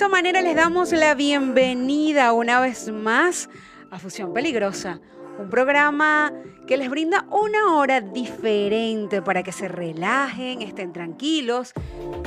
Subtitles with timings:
[0.00, 3.50] esta manera les damos la bienvenida una vez más
[3.90, 4.98] a Fusión Peligrosa,
[5.38, 6.32] un programa
[6.66, 11.74] que les brinda una hora diferente para que se relajen, estén tranquilos,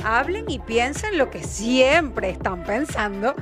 [0.04, 3.34] hablen y piensen lo que siempre están pensando.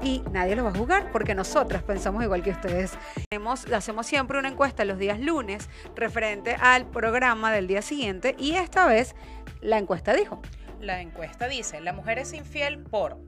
[0.00, 2.92] Y nadie lo va a jugar porque nosotras pensamos igual que ustedes.
[3.32, 8.52] Hacemos, hacemos siempre una encuesta los días lunes referente al programa del día siguiente y
[8.52, 9.16] esta vez
[9.60, 10.40] la encuesta dijo.
[10.78, 13.18] La encuesta dice, la mujer es infiel por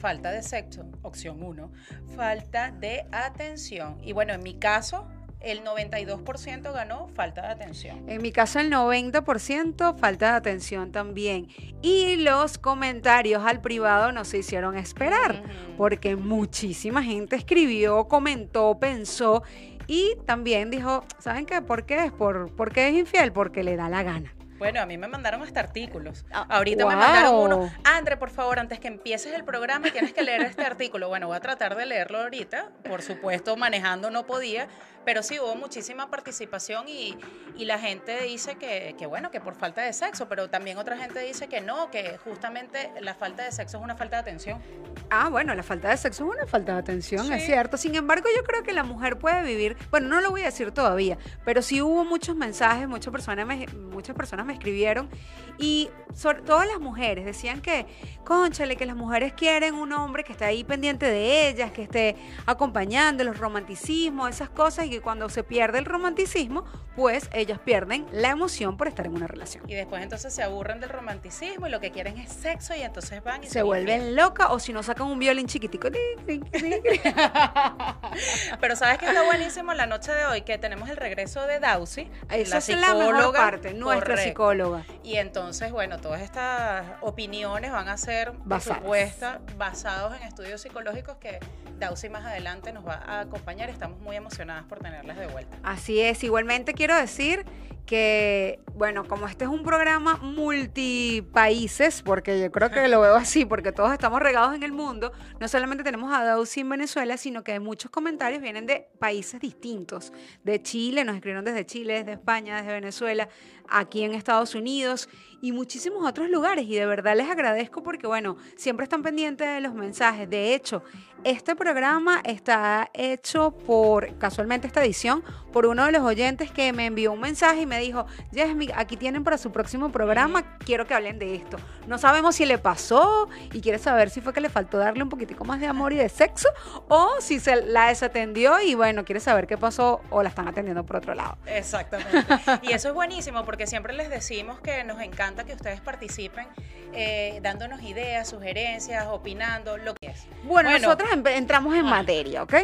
[0.00, 1.70] falta de sexo, opción 1,
[2.16, 3.98] falta de atención.
[4.02, 5.06] Y bueno, en mi caso,
[5.40, 8.08] el 92% ganó falta de atención.
[8.08, 11.48] En mi caso el 90% falta de atención también.
[11.82, 15.42] Y los comentarios al privado no se hicieron esperar,
[15.76, 19.42] porque muchísima gente escribió, comentó, pensó
[19.86, 21.62] y también dijo, ¿saben qué?
[21.62, 22.12] ¿Por qué es?
[22.12, 23.32] ¿Por, ¿Por qué es infiel?
[23.32, 24.34] Porque le da la gana.
[24.60, 26.26] Bueno, a mí me mandaron hasta artículos.
[26.30, 27.72] Ah, Ahorita me mandaron uno.
[27.82, 31.08] André, por favor, antes que empieces el programa tienes que leer este artículo.
[31.08, 32.68] Bueno, voy a tratar de leerlo ahorita.
[32.86, 34.68] Por supuesto, manejando no podía,
[35.04, 37.16] pero sí hubo muchísima participación y,
[37.60, 41.20] la gente dice que, que, bueno, que por falta de sexo, pero también otra gente
[41.20, 44.62] dice que no, que justamente la falta de sexo es una falta de atención.
[45.10, 47.76] Ah, bueno, la falta de sexo es una falta de atención, es cierto.
[47.76, 50.72] Sin embargo, yo creo que la mujer puede vivir, bueno, no lo voy a decir
[50.72, 55.10] todavía, pero sí hubo muchos mensajes, muchas personas me, muchas personas me escribieron
[55.58, 57.86] y sobre, todas las mujeres decían que,
[58.24, 62.16] conchale, que las mujeres quieren un hombre que esté ahí pendiente de ellas, que esté
[62.46, 66.64] acompañando los romanticismos, esas cosas que cuando se pierde el romanticismo,
[66.96, 69.68] pues ellas pierden la emoción por estar en una relación.
[69.68, 73.22] Y después entonces se aburren del romanticismo y lo que quieren es sexo y entonces
[73.22, 75.88] van y se, vuelven locas o si no sacan un violín chiquitico.
[78.60, 82.10] Pero sabes que está buenísimo la noche de hoy que tenemos el regreso de Dausi,
[82.28, 84.84] Esa es la mejor parte, nuestra psicóloga.
[85.02, 91.16] Y entonces, bueno, todas estas opiniones van a ser, por supuesto, basados en estudios psicológicos
[91.16, 91.38] que
[91.78, 93.70] Dausi más adelante nos va a acompañar.
[93.70, 95.58] Estamos muy emocionadas por tenerlas de vuelta.
[95.62, 97.44] Así es, igualmente quiero decir
[97.90, 103.44] que, bueno, como este es un programa multipaíses, porque yo creo que lo veo así,
[103.44, 107.42] porque todos estamos regados en el mundo, no solamente tenemos a Dausi en Venezuela, sino
[107.42, 110.12] que muchos comentarios vienen de países distintos,
[110.44, 113.28] de Chile, nos escribieron desde Chile, desde España, desde Venezuela,
[113.70, 115.08] aquí en Estados Unidos
[115.40, 116.66] y muchísimos otros lugares.
[116.66, 120.28] Y de verdad les agradezco porque, bueno, siempre están pendientes de los mensajes.
[120.28, 120.82] De hecho,
[121.24, 125.22] este programa está hecho por, casualmente esta edición,
[125.52, 128.96] por uno de los oyentes que me envió un mensaje y me dijo, Jasmine, aquí
[128.96, 131.58] tienen para su próximo programa, quiero que hablen de esto.
[131.86, 135.08] No sabemos si le pasó y quiere saber si fue que le faltó darle un
[135.08, 136.48] poquitico más de amor y de sexo
[136.88, 140.84] o si se la desatendió y bueno, quiere saber qué pasó o la están atendiendo
[140.84, 141.36] por otro lado.
[141.46, 142.24] Exactamente.
[142.62, 146.46] Y eso es buenísimo porque siempre les decimos que nos encanta que ustedes participen
[146.92, 150.26] eh, dándonos ideas, sugerencias, opinando, lo que es.
[150.44, 152.54] Bueno, nosotros entramos en materia, ¿ok?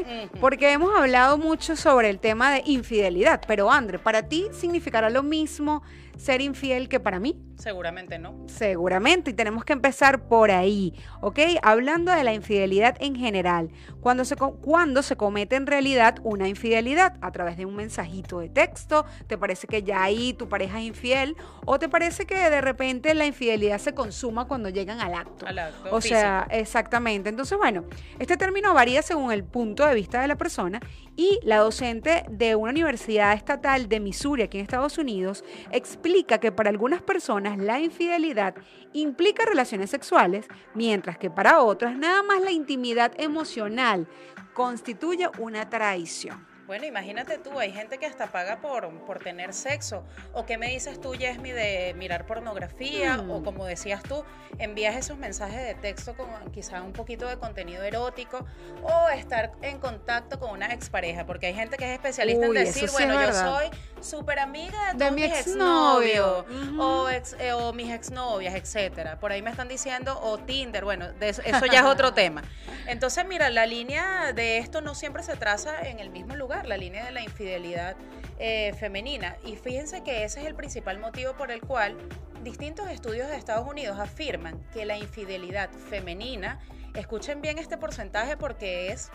[0.40, 5.22] Porque hemos hablado mucho sobre el tema de infidelidad, pero André, ¿para ti significará lo
[5.22, 5.82] mismo
[6.16, 7.38] ser infiel que para mí?
[7.56, 8.44] Seguramente no.
[8.48, 11.38] Seguramente, y tenemos que empezar por ahí, ¿ok?
[11.62, 17.16] Hablando de la infidelidad en general, cuando se, cuando se comete en realidad una infidelidad
[17.20, 20.86] a través de un mensajito de texto, ¿te parece que ya ahí tu pareja es
[20.86, 21.36] infiel?
[21.64, 25.46] ¿O te parece que de repente la infidelidad se consuma cuando llegan al acto?
[25.46, 25.94] Al acto.
[25.94, 27.30] O sea, exactamente.
[27.30, 27.84] Entonces, bueno,
[28.18, 30.80] este término varía según el punto de vista de la persona
[31.16, 36.05] y la docente de una universidad estatal de Missouri, aquí en Estados Unidos, explica
[36.40, 38.54] que para algunas personas la infidelidad
[38.92, 44.06] implica relaciones sexuales, mientras que para otras nada más la intimidad emocional
[44.54, 46.46] constituye una traición.
[46.66, 50.02] Bueno, imagínate tú, hay gente que hasta paga por, por tener sexo.
[50.32, 53.20] ¿O qué me dices tú, Yesmi, de mirar pornografía?
[53.20, 53.44] O mm.
[53.44, 54.24] como decías tú,
[54.58, 58.44] envías esos mensajes de texto con quizá un poquito de contenido erótico.
[58.82, 61.24] O estar en contacto con una expareja.
[61.24, 63.66] Porque hay gente que es especialista en decir, bueno, yo soy
[64.06, 66.46] súper amiga de, mi exnovio.
[66.78, 69.18] o, ex, eh, o mis exnovias, etcétera.
[69.18, 72.42] Por ahí me están diciendo, o Tinder, bueno, eso, eso ya es otro tema.
[72.86, 76.76] Entonces, mira, la línea de esto no siempre se traza en el mismo lugar la
[76.76, 77.96] línea de la infidelidad
[78.38, 79.36] eh, femenina.
[79.44, 81.96] Y fíjense que ese es el principal motivo por el cual
[82.42, 86.60] distintos estudios de Estados Unidos afirman que la infidelidad femenina,
[86.94, 89.10] escuchen bien este porcentaje porque es...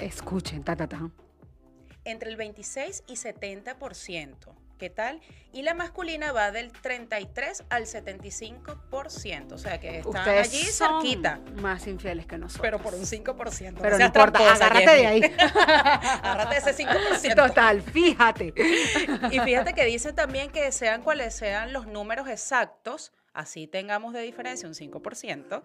[0.00, 1.10] Escuchen, ta, ta, ta.
[2.08, 4.34] Entre el 26 y 70%.
[4.78, 5.20] ¿Qué tal?
[5.52, 9.52] Y la masculina va del 33 al 75%.
[9.52, 11.40] O sea que están allí cerquita.
[11.56, 12.62] Más infieles que nosotros.
[12.62, 13.78] Pero por un 5%.
[13.78, 15.22] Pero no, importa, agárrate de ahí.
[16.22, 17.34] agárrate de ese 5%.
[17.34, 18.54] Total, fíjate.
[19.30, 24.22] y fíjate que dice también que sean cuales sean los números exactos, así tengamos de
[24.22, 25.62] diferencia un 5%,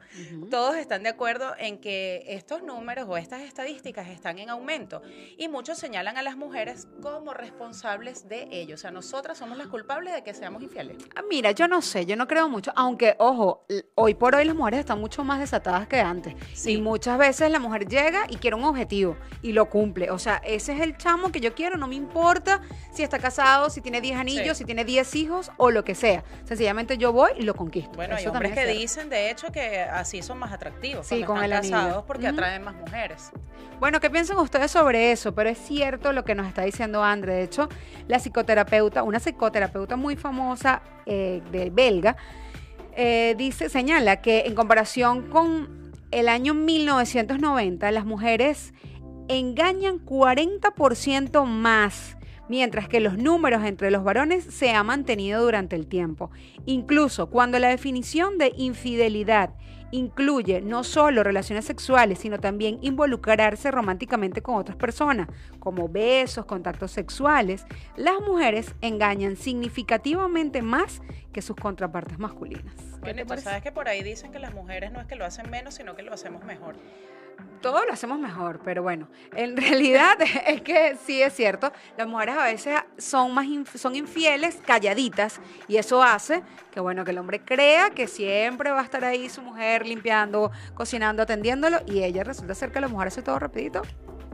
[0.49, 5.01] todos están de acuerdo en que estos números o estas estadísticas están en aumento
[5.37, 8.75] y muchos señalan a las mujeres como responsables de ello.
[8.75, 10.97] O sea, nosotras somos las culpables de que seamos infieles.
[11.15, 13.65] Ah, mira, yo no sé, yo no creo mucho, aunque, ojo,
[13.95, 16.35] hoy por hoy las mujeres están mucho más desatadas que antes.
[16.67, 20.11] Y muchas veces la mujer llega y quiere un objetivo y lo cumple.
[20.11, 22.61] O sea, ese es el chamo que yo quiero, no me importa
[22.91, 26.23] si está casado, si tiene 10 anillos, si tiene 10 hijos o lo que sea.
[26.45, 27.55] Sencillamente yo voy y lo
[27.95, 31.07] Bueno, hay hombres que dicen, de hecho, que así son más atractivos.
[31.07, 33.31] Sí, con el casados porque atraen más mujeres.
[33.79, 35.33] Bueno, ¿qué piensan ustedes sobre eso?
[35.35, 37.33] Pero es cierto lo que nos está diciendo Andre.
[37.33, 37.69] De hecho,
[38.07, 42.15] la psicoterapeuta, una psicoterapeuta muy famosa eh, de belga,
[42.95, 48.73] eh, dice, señala que en comparación con el año 1990, las mujeres
[49.27, 52.17] engañan 40% más
[52.53, 56.29] mientras que los números entre los varones se han mantenido durante el tiempo.
[56.67, 59.55] Incluso cuando la definición de infidelidad
[59.89, 66.91] incluye no solo relaciones sexuales, sino también involucrarse románticamente con otras personas, como besos, contactos
[66.91, 67.65] sexuales,
[67.95, 71.01] las mujeres engañan significativamente más
[71.31, 72.75] que sus contrapartes masculinas.
[72.99, 75.49] Bueno, tú sabes que por ahí dicen que las mujeres no es que lo hacen
[75.49, 76.75] menos, sino que lo hacemos mejor
[77.61, 82.35] todo lo hacemos mejor, pero bueno, en realidad es que sí es cierto, las mujeres
[82.37, 87.39] a veces son más son infieles, calladitas, y eso hace que bueno, que el hombre
[87.39, 92.55] crea que siempre va a estar ahí su mujer limpiando, cocinando, atendiéndolo, y ella resulta
[92.55, 93.83] ser que la mujer hace todo rapidito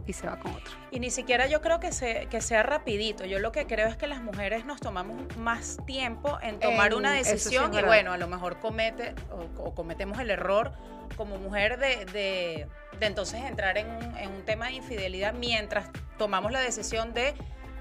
[0.10, 0.74] y se va con otro.
[0.90, 3.26] Y ni siquiera yo creo que, se, que sea rapidito.
[3.26, 7.14] Yo lo que creo es que las mujeres nos tomamos más tiempo en tomar una
[7.14, 9.14] decisión y bueno, a lo mejor comete
[9.58, 10.72] o, cometemos el error
[11.16, 12.68] como mujer de, de,
[13.06, 17.34] entonces entrar en un, en un tema de infidelidad mientras tomamos la decisión de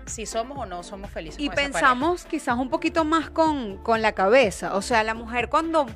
[0.08, 1.40] si somos o no somos felices.
[1.40, 4.74] Y pensamos quizás un poquito más con, con, la cabeza.
[4.74, 5.86] O sea, la mujer cuando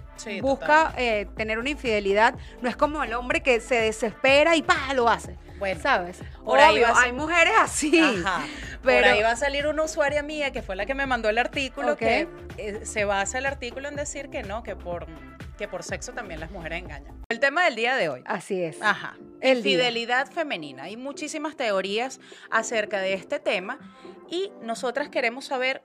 [0.40, 4.94] busca eh, tener una infidelidad, no es como el hombre que se desespera y ¡pah!
[4.94, 5.36] lo hace.
[5.58, 6.18] Bueno, ¿sabes?
[6.44, 7.92] Por ahí hay mujeres así.
[8.82, 8.98] Pero...
[9.00, 11.38] Por ahí va a salir una usuaria mía que fue la que me mandó el
[11.38, 12.28] artículo, que
[12.58, 15.06] eh, se basa el artículo en decir que no, que por,
[15.56, 17.22] que por sexo también las mujeres engañan.
[17.28, 18.22] El tema del día de hoy.
[18.26, 18.80] Así es.
[18.82, 19.16] Ajá.
[19.40, 20.84] El Fidelidad femenina.
[20.84, 22.20] Hay muchísimas teorías
[22.50, 23.78] acerca de este tema
[24.28, 25.82] y nosotras queremos saber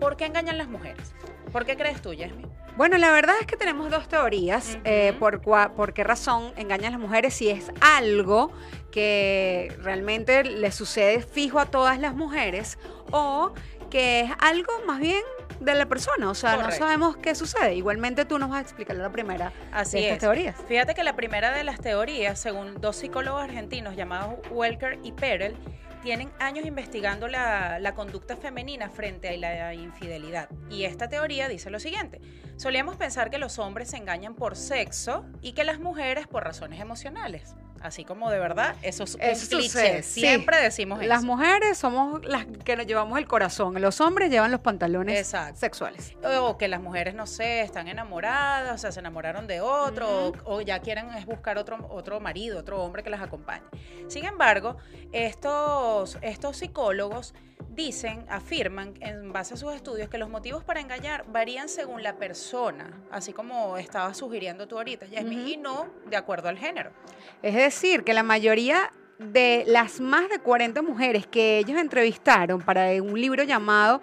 [0.00, 1.14] por qué engañan las mujeres.
[1.52, 2.50] ¿Por qué crees tú, Yasmin?
[2.76, 4.78] Bueno, la verdad es que tenemos dos teorías.
[4.84, 8.50] Eh, por, por qué razón engañan las mujeres si es algo
[8.90, 12.78] que realmente le sucede fijo a todas las mujeres
[13.12, 13.52] o
[13.94, 15.22] que es algo más bien
[15.60, 17.76] de la persona, o sea, no sabemos qué sucede.
[17.76, 20.56] Igualmente tú nos vas a explicar la primera Así de estas teorías.
[20.66, 25.54] Fíjate que la primera de las teorías, según dos psicólogos argentinos llamados Welker y Perel,
[26.02, 30.48] tienen años investigando la, conducta femenina frente a la infidelidad.
[30.68, 32.20] Y esta teoría dice lo siguiente.
[32.56, 36.80] Solíamos pensar que los hombres se engañan por sexo y que las mujeres por razones
[36.80, 37.54] emocionales.
[37.84, 40.02] Así como de verdad, eso es cliché.
[40.02, 41.06] Siempre decimos eso.
[41.06, 43.78] Las mujeres somos las que nos llevamos el corazón.
[43.78, 46.16] Los hombres llevan los pantalones sexuales.
[46.40, 50.62] O que las mujeres, no sé, están enamoradas, o sea, se enamoraron de otro, o,
[50.62, 53.66] ya quieren buscar otro, otro marido, otro hombre que las acompañe.
[54.08, 54.78] Sin embargo,
[55.12, 57.34] estos, estos psicólogos
[57.74, 62.16] dicen, afirman en base a sus estudios que los motivos para engañar varían según la
[62.16, 66.90] persona, así como estaba sugiriendo tú ahorita, Jasmine, y no de acuerdo al género.
[67.42, 72.90] Es decir, que la mayoría de las más de 40 mujeres que ellos entrevistaron para
[73.02, 74.00] un libro llamado,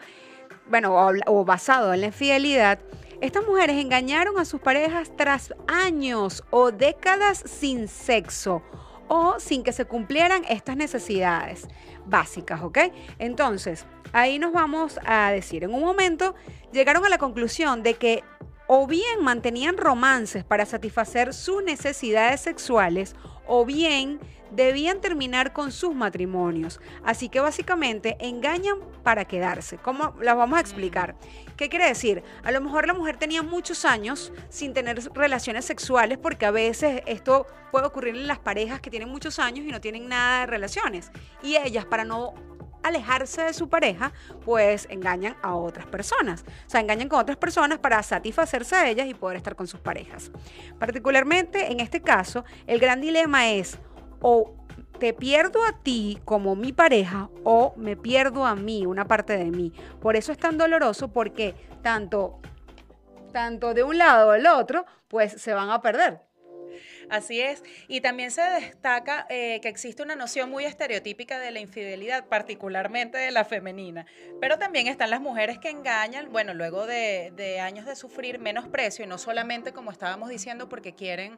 [0.70, 0.96] bueno,
[1.28, 2.80] o, basado en la infidelidad,
[3.20, 8.64] estas mujeres engañaron a sus parejas tras años o décadas sin sexo
[9.08, 11.68] o sin que se cumplieran estas necesidades
[12.12, 12.78] básicas, ¿ok?
[13.18, 16.36] Entonces, ahí nos vamos a decir, en un momento
[16.72, 18.24] llegaron a la conclusión de que
[18.68, 23.16] o bien mantenían romances para satisfacer sus necesidades sexuales,
[23.48, 24.20] o bien
[24.52, 26.80] debían terminar con sus matrimonios.
[27.04, 29.78] Así que básicamente engañan para quedarse.
[29.78, 31.16] ¿Cómo las vamos a explicar?
[31.58, 32.24] ¿Qué quiere decir?
[32.44, 37.02] A lo mejor la mujer tenía muchos años sin tener relaciones sexuales porque a veces
[37.06, 40.46] esto puede ocurrir en las parejas que tienen muchos años y no tienen nada de
[40.48, 41.12] relaciones.
[41.42, 42.34] Y ellas, para no
[42.84, 44.12] alejarse de su pareja,
[44.44, 46.44] pues engañan a otras personas.
[46.66, 49.80] O sea, engañan con otras personas para satisfacerse a ellas y poder estar con sus
[49.80, 50.32] parejas.
[50.80, 53.78] Particularmente en este caso, el gran dilema es
[54.22, 54.54] o
[55.00, 59.46] te pierdo a ti como mi pareja o me pierdo a mí, una parte de
[59.46, 59.74] mí.
[60.00, 62.40] Por eso es tan doloroso porque tanto,
[63.32, 66.22] tanto de un lado o del otro, pues se van a perder.
[67.12, 67.62] Así es.
[67.90, 73.18] Y también se destaca eh, que existe una noción muy estereotípica de la infidelidad, particularmente
[73.18, 74.06] de la femenina.
[74.40, 79.10] Pero también están las mujeres que engañan, bueno, luego de, años de sufrir menosprecio, y
[79.10, 81.38] no solamente, como estábamos diciendo, porque quieren,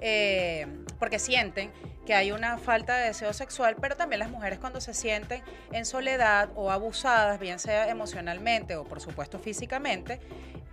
[0.00, 0.66] eh,
[0.98, 1.70] porque sienten
[2.04, 5.86] que hay una falta de deseo sexual, pero también las mujeres cuando se sienten en
[5.86, 10.18] soledad o abusadas, bien sea emocionalmente o por supuesto físicamente,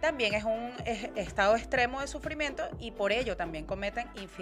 [0.01, 0.71] también es un
[1.15, 4.38] estado extremo de sufrimiento y por ello también cometen infidelidad.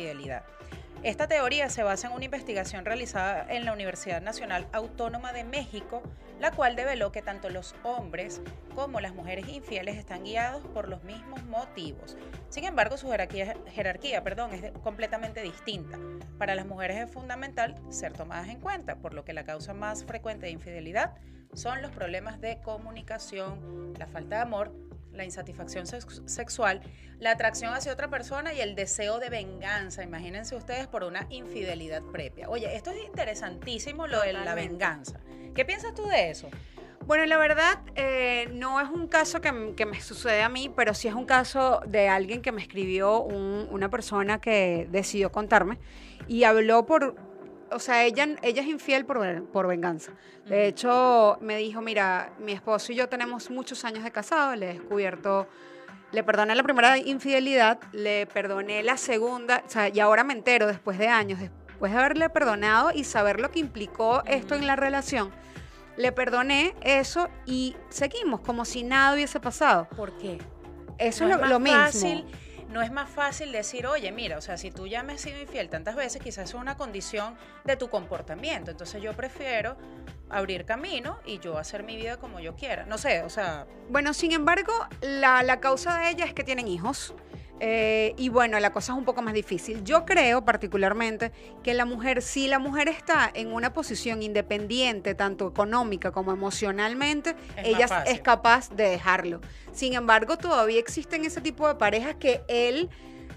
[1.03, 6.01] Esta teoría se basa en una investigación realizada en la Universidad Nacional Autónoma de México,
[6.39, 8.41] la cual develó que tanto los hombres
[8.75, 12.17] como las mujeres infieles están guiados por los mismos motivos.
[12.49, 15.99] Sin embargo, su jerarquía, jerarquía perdón, es completamente distinta.
[16.37, 20.03] Para las mujeres es fundamental ser tomadas en cuenta, por lo que la causa más
[20.03, 21.15] frecuente de infidelidad
[21.53, 24.73] son los problemas de comunicación, la falta de amor,
[25.17, 26.81] la insatisfacción sexual,
[27.19, 30.03] la atracción hacia otra persona y el deseo de venganza.
[30.03, 32.49] Imagínense ustedes por una infidelidad previa.
[32.49, 35.19] Oye, esto es interesantísimo lo de la venganza.
[35.55, 36.49] ¿Qué piensas tú de eso?
[37.07, 41.07] Bueno, la verdad, eh, no es un caso que, me sucede a mí, pero sí
[41.07, 45.77] es un caso de alguien que me escribió, una persona que decidió contarme
[46.27, 47.15] y habló por,
[47.71, 50.11] o sea, ella, ella es infiel por, por venganza.
[50.45, 54.69] De hecho, me dijo, mira, mi esposo y yo tenemos muchos años de casado, le
[54.69, 55.47] he descubierto,
[56.11, 60.67] le perdoné la primera infidelidad, le perdoné la segunda, o sea, y ahora me entero
[60.67, 64.75] después de años, después de haberle perdonado y saber lo que implicó esto en la
[64.75, 65.31] relación,
[65.97, 69.87] le perdoné eso y seguimos como si nada hubiese pasado.
[69.95, 70.37] ¿Por qué?
[70.97, 71.89] Eso es, lo, mismo
[72.77, 75.41] no es más fácil decir, oye, mira, o sea, si tú ya me has sido
[75.41, 78.69] infiel tantas veces, quizás es una condición de tu comportamiento.
[78.69, 79.77] Entonces yo prefiero
[80.29, 82.85] abrir camino y yo hacer mi vida como yo quiera.
[82.85, 83.65] No sé, o sea...
[83.89, 87.15] Bueno, sin embargo, la, la causa de ella es que tienen hijos.
[87.59, 89.83] Eh, y bueno, la cosa es un poco más difícil.
[89.83, 91.31] Yo creo particularmente
[91.63, 97.35] que la mujer, si la mujer está en una posición independiente, tanto económica como emocionalmente,
[97.63, 99.41] ella es capaz de dejarlo.
[99.71, 102.89] Sin embargo, todavía existen ese tipo de parejas que él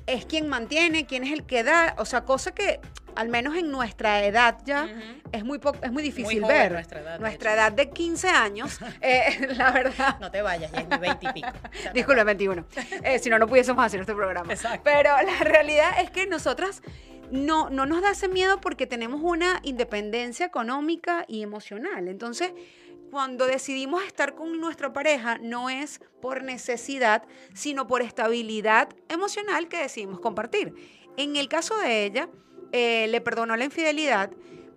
[0.07, 2.81] es quien mantiene, quien es el que da, o sea, cosa que
[3.15, 4.89] al menos en nuestra edad ya
[5.33, 6.73] es muy es muy difícil ver.
[6.73, 10.19] Nuestra edad, nuestra de, edad de 15 años, eh, la verdad.
[10.21, 11.49] No te vayas, ya es mi 20 y pico.
[11.95, 12.65] Disculpe, 21.
[13.05, 14.53] Eh, si no, no pudiésemos hacer este programa.
[14.53, 14.81] Exacto.
[14.85, 16.83] Pero la realidad es que nosotras
[17.31, 22.09] no, no nos da ese miedo porque tenemos una independencia económica y emocional.
[22.09, 22.53] Entonces,
[23.11, 27.25] cuando decidimos estar con nuestra pareja no es por necesidad,
[27.55, 30.75] sino por estabilidad emocional que decidimos compartir.
[31.17, 32.29] En el caso de ella,
[32.73, 34.31] eh, le perdonó la infidelidad,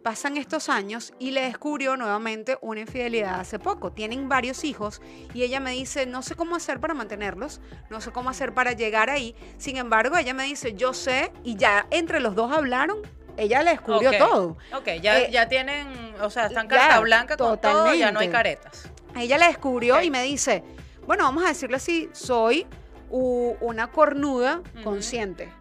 [0.04, 3.92] pasan estos años y le descubrió nuevamente una infidelidad hace poco.
[3.92, 5.02] Tienen varios hijos
[5.34, 8.74] y ella me dice, no sé cómo hacer para mantenerlos, no sé cómo hacer para
[8.74, 9.36] llegar ahí.
[9.58, 13.02] Sin embargo, ella me dice, yo sé, y ya entre los dos hablaron
[13.38, 14.58] ella le descubrió todo.
[14.76, 15.88] Ok, ya, eh, ya tienen,
[16.22, 18.90] o sea, están carta blanca con todo, ya no hay caretas.
[19.16, 20.64] Ella le descubrió y me dice,
[21.06, 22.68] bueno, vamos a decirle así, soy
[23.10, 25.52] una cornuda consciente.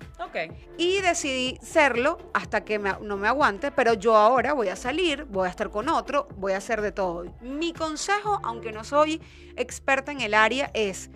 [0.78, 5.46] Y decidí serlo hasta que no me aguante, pero yo ahora voy a salir, voy
[5.46, 7.24] a estar con otro, voy a hacer de todo.
[7.40, 9.20] Mi consejo, aunque no soy
[9.56, 11.10] experta en el área, es,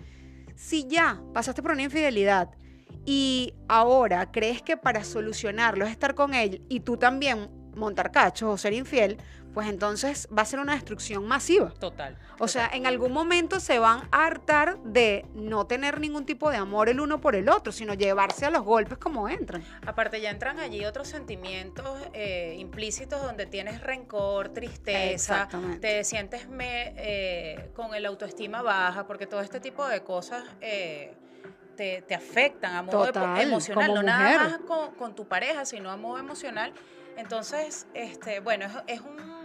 [0.55, 2.49] si ya pasaste por una infidelidad,
[3.09, 8.49] y ahora crees que para solucionarlo es estar con él y tú también montar cachos
[8.49, 9.17] o ser infiel,
[9.57, 11.73] pues entonces va a ser una destrucción masiva.
[11.79, 12.15] Total.
[12.37, 16.57] O sea, en algún momento se van a hartar de no tener ningún tipo de
[16.57, 19.63] amor el uno por el otro, sino llevarse a los golpes como entran.
[19.83, 25.49] Aparte, ya entran allí otros sentimientos eh, implícitos donde tienes rencor, tristeza,
[25.81, 30.43] te sientes me, eh, con el autoestima baja, porque todo este tipo de cosas...
[30.61, 31.15] Eh,
[31.75, 33.07] te, afectan a modo
[33.39, 34.59] emocional, no nada más
[34.97, 36.73] con, tu pareja, sino a modo emocional.
[37.17, 39.36] Entonces, este, bueno, es, un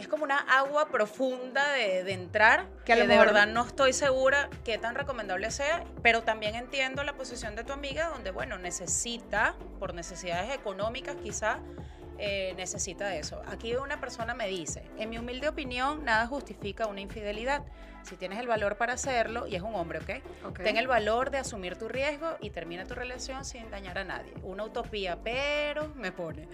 [0.00, 4.94] es como una agua profunda de, entrar, que, de verdad no estoy segura qué tan
[4.94, 10.54] recomendable sea, pero también entiendo la posición de tu amiga, donde, bueno, necesita, por necesidades
[10.54, 11.60] económicas quizá,
[12.18, 13.40] eh, necesita eso.
[13.46, 17.62] Aquí una persona me dice, en mi humilde opinión, nada justifica una infidelidad.
[18.02, 20.54] Si tienes el valor para hacerlo, y es un hombre, ¿ok?
[20.56, 24.32] Ten el valor de asumir tu riesgo y termina tu relación sin dañar a nadie.
[24.42, 26.48] Una utopía, pero me pone.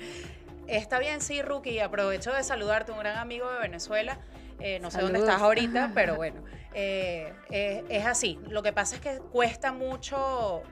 [0.67, 4.19] Está bien, sí, Rookie, aprovecho de saludarte, un gran amigo de Venezuela.
[4.59, 6.43] Eh, no sé dónde estás ahorita, pero bueno,
[6.73, 8.39] eh, es así.
[8.49, 10.63] Lo que pasa es que cuesta mucho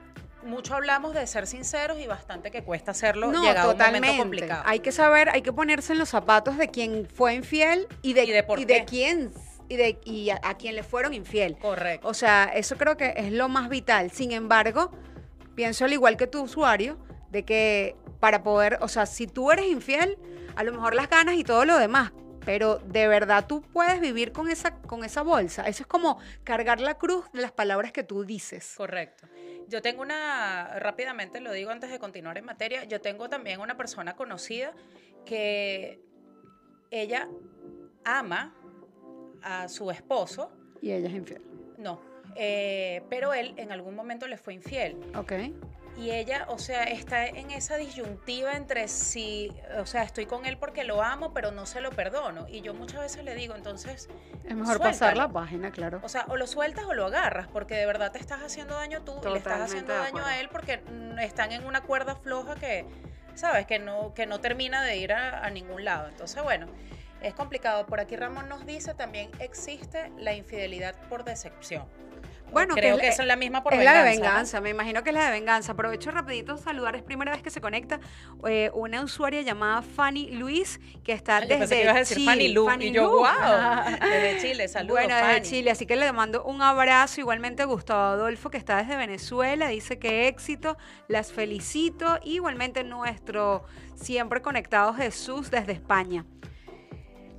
[0.44, 4.10] mucho hablamos de ser sinceros y bastante que cuesta hacerlo no, llegado totalmente.
[4.10, 4.62] un momento complicado.
[4.66, 8.24] Hay que saber, hay que ponerse en los zapatos de quien fue infiel y de,
[8.24, 9.32] y de, quién
[9.68, 11.56] y, de, y a, quien le fueron infiel.
[11.58, 12.06] Correcto.
[12.06, 14.10] O sea, eso creo que es lo más vital.
[14.10, 14.90] Sin embargo,
[15.54, 16.98] pienso al igual que tu usuario,
[17.30, 20.16] de que para poder, o sea, si tú eres infiel,
[20.56, 22.10] a lo mejor las ganas y todo lo demás,
[22.46, 25.68] pero de verdad tú puedes vivir con esa, con esa bolsa.
[25.68, 28.76] Eso es como cargar la cruz de las palabras que tú dices.
[28.78, 29.26] Correcto.
[29.68, 33.76] Yo tengo una, rápidamente lo digo antes de continuar en materia, yo tengo también una
[33.76, 34.72] persona conocida
[35.26, 36.00] que
[36.90, 37.28] ella
[38.06, 38.54] ama
[39.42, 40.50] a su esposo.
[40.80, 41.42] Y ella es infiel.
[41.76, 42.00] No,
[42.36, 44.96] eh, pero él en algún momento le fue infiel.
[45.14, 45.32] Ok.
[45.96, 50.58] Y ella, o sea, está en esa disyuntiva entre si, o sea, estoy con él
[50.58, 52.46] porque lo amo, pero no se lo perdono.
[52.48, 54.08] Y yo muchas veces le digo, entonces...
[54.44, 56.00] Es mejor pasar la página, claro.
[56.02, 59.02] O sea, o lo sueltas o lo agarras, porque de verdad te estás haciendo daño
[59.02, 60.82] tú y le estás haciendo daño a él porque
[61.20, 62.84] están en una cuerda floja que,
[63.34, 63.66] ¿sabes?
[63.66, 66.08] Que no, que no termina de ir a, a ningún lado.
[66.08, 66.66] Entonces, bueno,
[67.22, 67.86] es complicado.
[67.86, 71.86] Por aquí Ramón nos dice, también existe la infidelidad por decepción.
[72.54, 74.00] Bueno, creo que, es la misma por es venganza.
[74.00, 75.72] la de venganza, me imagino que es la de venganza.
[75.72, 78.00] Aprovecho rapidito saludar, es primera vez que se conecta
[78.48, 82.16] eh, una usuaria llamada Fanny Luis, que está Ay, pensé desde que ibas a decir
[82.16, 82.30] Chile.
[82.30, 83.18] Fanny Lu, Fanny y yo, Lu.
[83.18, 83.26] wow,
[84.00, 85.46] desde Chile, saludos Bueno, desde Fanny.
[85.46, 87.20] Chile, así que le mando un abrazo.
[87.20, 90.76] Igualmente Gustavo Adolfo, que está desde Venezuela, dice que éxito,
[91.08, 92.18] las felicito.
[92.22, 93.64] Igualmente nuestro
[93.96, 96.24] siempre conectado Jesús desde España.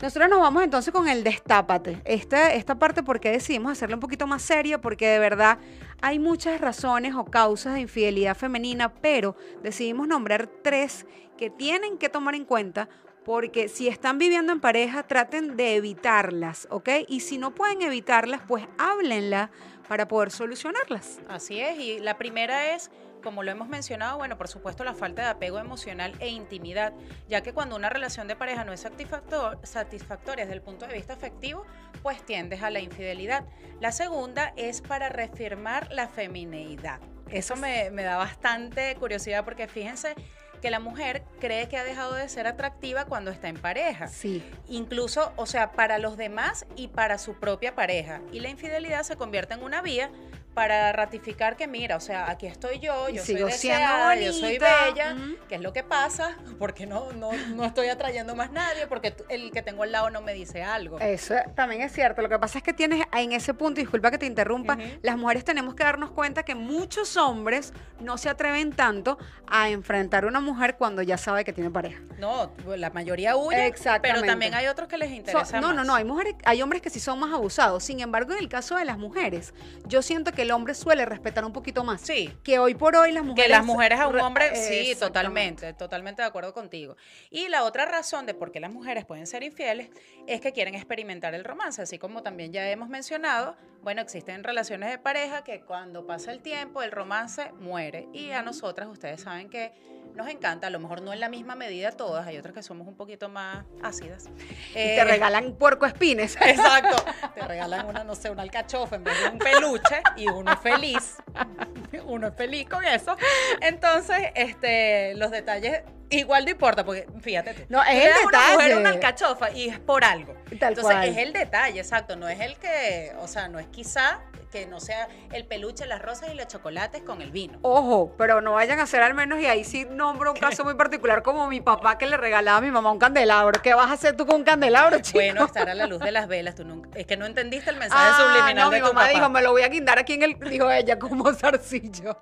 [0.02, 2.02] Nosotros nos vamos entonces con el destápate.
[2.04, 4.82] Esta, esta parte, ¿por qué decidimos hacerla un poquito más seria?
[4.82, 5.58] Porque de verdad
[6.02, 11.06] hay muchas razones o causas de infidelidad femenina, pero decidimos nombrar tres
[11.38, 12.90] que tienen que tomar en cuenta
[13.24, 16.90] porque si están viviendo en pareja, traten de evitarlas, ¿ok?
[17.08, 19.50] Y si no pueden evitarlas, pues háblenla
[19.88, 21.20] para poder solucionarlas.
[21.28, 22.92] Así es, y la primera es,
[23.26, 26.94] como lo hemos mencionado, bueno, por supuesto la falta de apego emocional e intimidad,
[27.28, 30.94] ya que cuando una relación de pareja no es satisfactor- satisfactoria desde el punto de
[30.94, 31.66] vista afectivo,
[32.04, 33.44] pues tiendes a la infidelidad.
[33.82, 37.00] La segunda es para reafirmar la femineidad.
[37.32, 40.14] Eso me, me da bastante curiosidad porque fíjense
[40.62, 44.08] que la mujer cree que ha dejado de ser atractiva cuando está en pareja.
[44.08, 44.44] Sí.
[44.68, 48.22] Incluso, o sea, para los demás y para su propia pareja.
[48.32, 50.12] Y la infidelidad se convierte en una vía
[50.56, 54.32] para ratificar que, mira, o sea, aquí estoy yo, yo soy sigo siendo deseada, yo
[54.32, 54.86] soy bonita.
[54.86, 55.36] bella, Ujú.
[55.50, 56.38] ¿qué es lo que pasa?
[56.58, 60.22] Porque no, no, no estoy atrayendo más nadie, porque el que tengo al lado no
[60.22, 61.00] me dice algo.
[61.02, 62.22] Eso también es cierto.
[62.22, 65.44] Lo que pasa es que tienes en ese punto, disculpa que te interrumpa, las mujeres
[65.44, 70.40] tenemos que darnos cuenta que muchos hombres no se atreven tanto a enfrentar a una
[70.40, 72.00] mujer cuando ya sabe que tiene pareja.
[72.18, 74.22] No, la mayoría huye, Exactamente.
[74.22, 75.88] pero también hay otros que les interesa no, no, más.
[75.88, 77.84] no, hay mujeres, hay hombres que sí son más abusados.
[77.84, 79.54] Sin embargo, en el caso de las mujeres,
[79.86, 82.02] yo siento que el hombre suele respetar un poquito más.
[82.02, 82.34] Sí.
[82.44, 83.46] Que hoy por hoy las mujeres.
[83.46, 86.96] Que las mujeres a un re- hombre, sí, totalmente, totalmente de acuerdo contigo.
[87.30, 89.90] Y la otra razón de por qué las mujeres pueden ser infieles
[90.28, 94.90] es que quieren experimentar el romance, así como también ya hemos mencionado, bueno, existen relaciones
[94.90, 99.50] de pareja que cuando pasa el tiempo el romance muere y a nosotras ustedes saben
[99.50, 99.74] que
[100.16, 102.88] nos encanta, a lo mejor no en la misma medida todas, hay otras que somos
[102.88, 104.30] un poquito más ácidas.
[104.70, 106.38] Y te Eh, regalan puerco espines.
[106.42, 107.04] Exacto.
[107.36, 110.60] Te regalan una, no sé, una alcachofa en vez de un peluche y uno es
[110.60, 111.16] feliz.
[112.06, 113.16] Uno es feliz con eso.
[113.62, 117.66] Entonces, este, los detalles igual no importa, porque fíjate.
[117.70, 118.76] No, es el le das a una mujer detalle.
[118.76, 120.34] una alcachofa y es por algo.
[120.60, 121.08] Tal Entonces, cual.
[121.08, 122.16] es el detalle, exacto.
[122.16, 124.22] No es el que, o sea, no es quizá
[124.56, 127.60] que no sea el peluche, las rosas y los chocolates con el vino.
[127.62, 130.76] Ojo, pero no vayan a hacer al menos, y ahí sí nombro un caso muy
[130.76, 133.62] particular, como mi papá que le regalaba a mi mamá un candelabro.
[133.62, 135.18] ¿Qué vas a hacer tú con un candelabro, chico?
[135.20, 136.56] Bueno, estar a la luz de las velas.
[136.56, 139.02] Tú nunca- es que no entendiste el mensaje Ah, subliminal no, de mi tu mamá
[139.08, 139.14] papá.
[139.14, 142.18] dijo, me lo voy a guindar aquí en el, dijo ella, como zarcillo.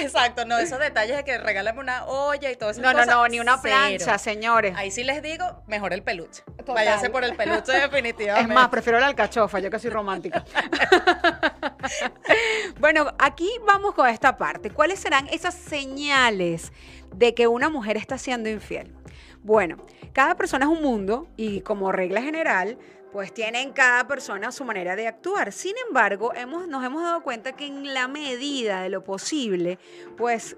[0.00, 2.80] Exacto, no, esos detalles de que regálame una olla y todo eso.
[2.80, 4.74] No, no, no, ni una plancha, señores.
[4.76, 6.42] Ahí sí les digo, mejor el peluche.
[6.58, 6.76] Total.
[6.76, 8.48] Váyanse por el peluche definitivamente.
[8.50, 10.42] Es más, prefiero la alcachofa, yo que soy romántica.
[12.80, 14.70] bueno, aquí vamos con esta parte.
[14.70, 16.72] ¿Cuáles serán esas señales
[17.14, 18.92] de que una mujer está siendo infiel?
[19.42, 19.76] Bueno,
[20.12, 22.78] cada persona es un mundo y como regla general,
[23.12, 25.52] pues tienen cada persona su manera de actuar.
[25.52, 29.78] Sin embargo, hemos, nos hemos dado cuenta que en la medida de lo posible,
[30.16, 30.56] pues...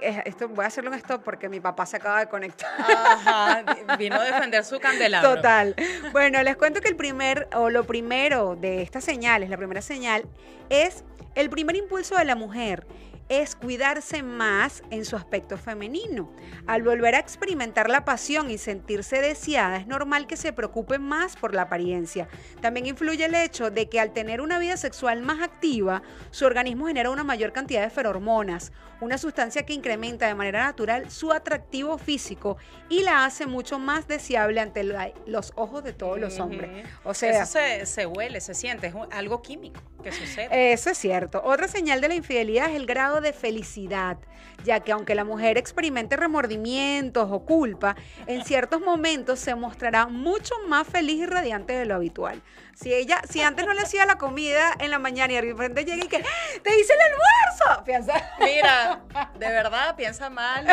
[0.00, 2.70] eh, Esto, voy a hacerlo en stop porque mi papá se acaba de conectar.
[2.78, 3.64] Ajá,
[3.98, 5.34] vino a defender su candelabro.
[5.34, 5.74] Total.
[6.12, 10.24] Bueno, les cuento que el primer, o lo primero de estas señales, la primera señal,
[10.70, 11.04] es
[11.34, 12.86] el primer impulso de la mujer
[13.28, 16.30] es cuidarse más en su aspecto femenino.
[16.66, 21.36] Al volver a experimentar la pasión y sentirse deseada, es normal que se preocupe más
[21.36, 22.28] por la apariencia.
[22.60, 26.86] También influye el hecho de que al tener una vida sexual más activa, su organismo
[26.86, 31.98] genera una mayor cantidad de ferormonas, una sustancia que incrementa de manera natural su atractivo
[31.98, 32.56] físico
[32.88, 36.70] y la hace mucho más deseable ante la- los ojos de todos los hombres.
[37.04, 40.72] O sea, Eso se, se huele, se siente, es un- algo químico que sucede.
[40.72, 41.42] eso es cierto.
[41.44, 44.18] Otra señal de la infidelidad es el grado estado de felicidad,
[44.64, 50.54] ya que aunque la mujer experimente remordimientos o culpa, en ciertos momentos se mostrará mucho
[50.68, 52.42] más feliz y radiante de lo habitual.
[52.74, 55.84] Si ella, si antes no le hacía la comida en la mañana y de repente
[55.84, 56.18] llega y que
[56.62, 58.14] te hice el almuerzo, piensa.
[58.40, 59.00] Mira,
[59.38, 60.66] de verdad, piensa mal.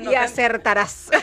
[0.00, 1.10] y acertarás.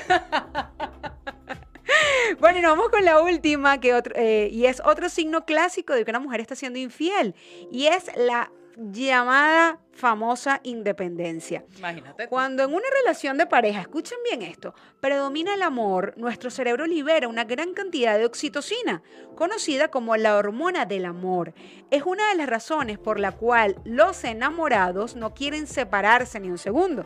[2.39, 5.93] Bueno, y nos vamos con la última, que otro, eh, y es otro signo clásico
[5.93, 7.35] de que una mujer está siendo infiel,
[7.71, 11.63] y es la llamada famosa independencia.
[11.77, 12.27] Imagínate.
[12.27, 17.27] Cuando en una relación de pareja, escuchen bien esto, predomina el amor, nuestro cerebro libera
[17.27, 19.01] una gran cantidad de oxitocina,
[19.35, 21.53] conocida como la hormona del amor.
[21.91, 26.57] Es una de las razones por la cual los enamorados no quieren separarse ni un
[26.57, 27.05] segundo.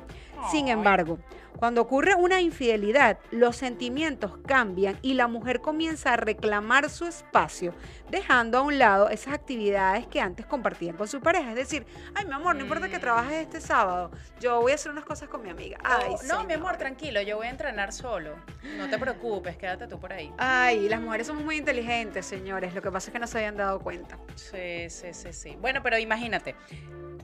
[0.52, 1.20] Sin embargo,
[1.60, 7.74] cuando ocurre una infidelidad, los sentimientos cambian y la mujer comienza a reclamar su espacio,
[8.10, 11.50] dejando a un lado esas actividades que antes compartían con su pareja.
[11.50, 13.02] Es decir, ay, mi amor, no importa que mm.
[13.02, 15.78] trabajes este sábado, yo voy a hacer unas cosas con mi amiga.
[15.84, 18.38] Ay, no, mi amor, tranquilo, yo voy a entrenar solo.
[18.78, 20.32] No te preocupes, quédate tú por ahí.
[20.38, 22.74] Ay, las mujeres somos muy inteligentes, señores.
[22.74, 24.18] Lo que pasa es que no se habían dado cuenta.
[24.36, 25.58] Sí, sí, sí, sí.
[25.60, 26.56] Bueno, pero imagínate,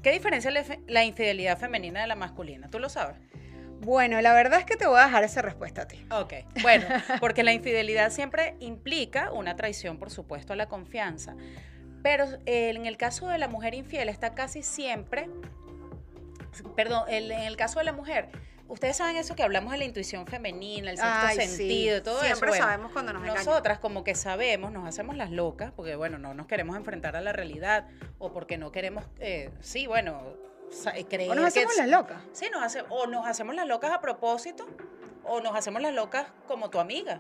[0.05, 0.51] ¿qué diferencia
[0.85, 2.69] la infidelidad femenina de la masculina?
[2.69, 3.17] ¿Tú lo sabes?
[3.81, 6.05] Bueno, la verdad es que te voy a dejar esa respuesta a ti.
[6.11, 6.85] Ok, bueno,
[7.19, 11.35] porque la infidelidad siempre implica una traición, por supuesto, a la confianza.
[12.03, 15.27] Pero eh, en el caso de la mujer infiel está casi siempre,
[16.75, 18.29] perdón, en el caso de la mujer,
[18.67, 22.35] ustedes saben eso que hablamos de la intuición femenina, el sexto sentido, todo eso.
[22.35, 26.33] Siempre sabemos cuando nos Nosotras como que sabemos, nos hacemos las locas, porque bueno, no
[26.33, 30.21] nos queremos enfrentar a la realidad o porque no queremos, eh, sí, bueno
[31.29, 32.17] o nos hacemos las locas.
[32.33, 34.67] Sí, nos hace, o nos hacemos las locas a propósito,
[35.23, 37.19] o nos hacemos las locas como tu amiga.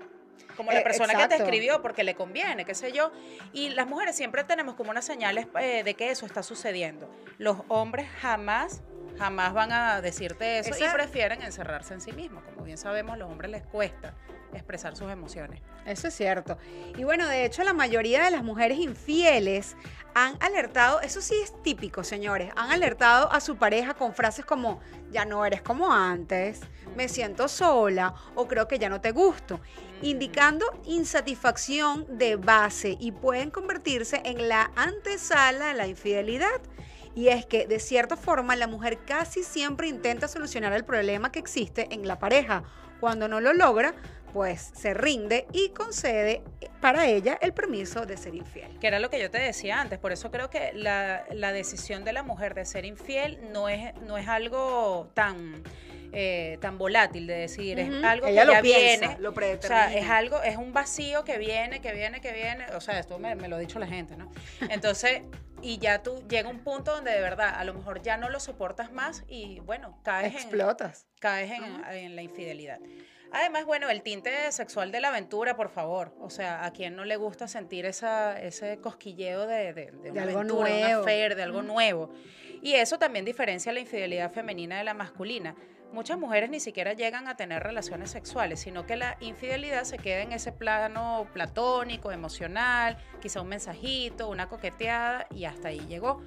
[0.57, 3.11] Como la eh, persona que te escribió porque le conviene, qué sé yo.
[3.51, 7.09] Y las mujeres siempre tenemos como unas señales eh, de que eso está sucediendo.
[7.37, 8.81] Los hombres jamás,
[9.17, 12.43] jamás van a decirte eso y prefieren encerrarse en sí mismos.
[12.43, 14.13] Como bien sabemos, a los hombres les cuesta
[14.53, 15.61] expresar sus emociones.
[15.85, 16.57] Eso es cierto.
[16.97, 19.75] Y bueno, de hecho la mayoría de las mujeres infieles
[20.13, 24.79] han alertado, eso sí es típico, señores, han alertado a su pareja con frases como,
[25.11, 26.61] ya no eres como antes,
[26.95, 29.59] me siento sola o creo que ya no te gusto,
[30.01, 36.61] indicando insatisfacción de base y pueden convertirse en la antesala de la infidelidad.
[37.15, 41.39] Y es que, de cierta forma, la mujer casi siempre intenta solucionar el problema que
[41.39, 42.63] existe en la pareja.
[42.99, 43.95] Cuando no lo logra,
[44.33, 46.43] pues se rinde y concede
[46.81, 48.77] para ella el permiso de ser infiel.
[48.79, 51.23] Que era lo que yo te decía antes, por eso creo que la,
[51.53, 55.63] decisión de la mujer de ser infiel no es, no es algo tan...
[56.11, 60.41] Eh, tan volátil de decir, es algo que ya viene, lo o sea, es algo,
[60.43, 63.59] es un vacío que viene, que viene, que viene, o sea, esto me, lo ha
[63.59, 64.31] dicho la gente, ¿no?
[64.69, 65.23] Entonces,
[65.61, 68.39] y ya tú llega un punto donde de verdad a lo mejor ya no lo
[68.39, 71.03] soportas más y bueno, caes Explotas.
[71.03, 72.79] en caes en, en la infidelidad.
[73.31, 76.15] Además, bueno, el tinte sexual de la aventura, por favor.
[76.21, 80.45] O sea, a quien no le gusta sentir esa, ese cosquilleo de, de, de, algo
[80.45, 81.03] nuevo.
[81.03, 82.13] de algo nuevo.
[82.61, 85.53] Y eso también diferencia la infidelidad femenina de la masculina.
[85.95, 90.23] Muchas mujeres ni siquiera llegan a tener relaciones sexuales, sino que la infidelidad se queda
[90.23, 96.21] en ese plano platónico, emocional, quizá un mensajito, una coqueteada y hasta ahí llegó.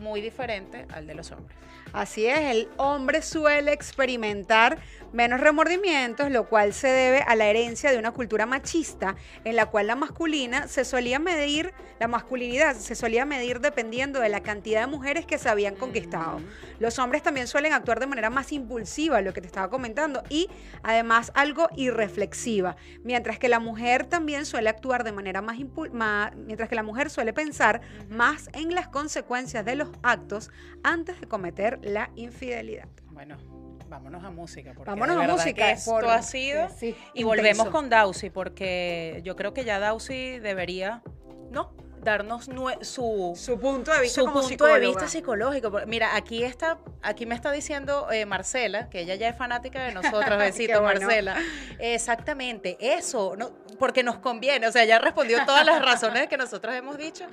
[0.00, 1.58] Muy diferente al de los hombres.
[1.92, 4.78] Así es, el hombre suele experimentar
[5.12, 9.66] menos remordimientos, lo cual se debe a la herencia de una cultura machista en la
[9.66, 14.80] cual la masculina se solía medir, la masculinidad se solía medir dependiendo de la cantidad
[14.80, 16.40] de mujeres que se habían conquistado.
[16.78, 20.48] Los hombres también suelen actuar de manera más impulsiva, lo que te estaba comentando, y
[20.82, 25.58] además algo irreflexiva, mientras que la mujer también suele actuar de manera más,
[25.92, 30.50] más mientras que la mujer suele pensar más en las consecuencias de los actos
[30.82, 32.88] antes de cometer la infidelidad.
[33.10, 33.61] Bueno,
[33.92, 34.72] vámonos a música.
[34.74, 35.70] Porque vámonos a música.
[35.70, 36.68] esto ha sido.
[37.14, 41.02] y volvemos con Dausi, porque yo creo que ya Dausi debería,
[41.50, 41.74] ¿no?
[42.02, 42.46] darnos
[42.80, 47.36] su, su punto de vista su punto de vista psicológico mira aquí está aquí me
[47.36, 51.36] está diciendo eh, Marcela que ella ya es fanática de nosotros besito Marcela
[51.78, 56.74] exactamente eso no porque nos conviene o sea ella respondió todas las razones que nosotros
[56.74, 57.24] hemos dicho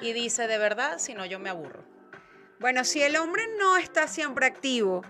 [0.00, 1.82] y dice de verdad si no yo me aburro
[2.62, 5.02] bueno, si el hombre no está siempre activo,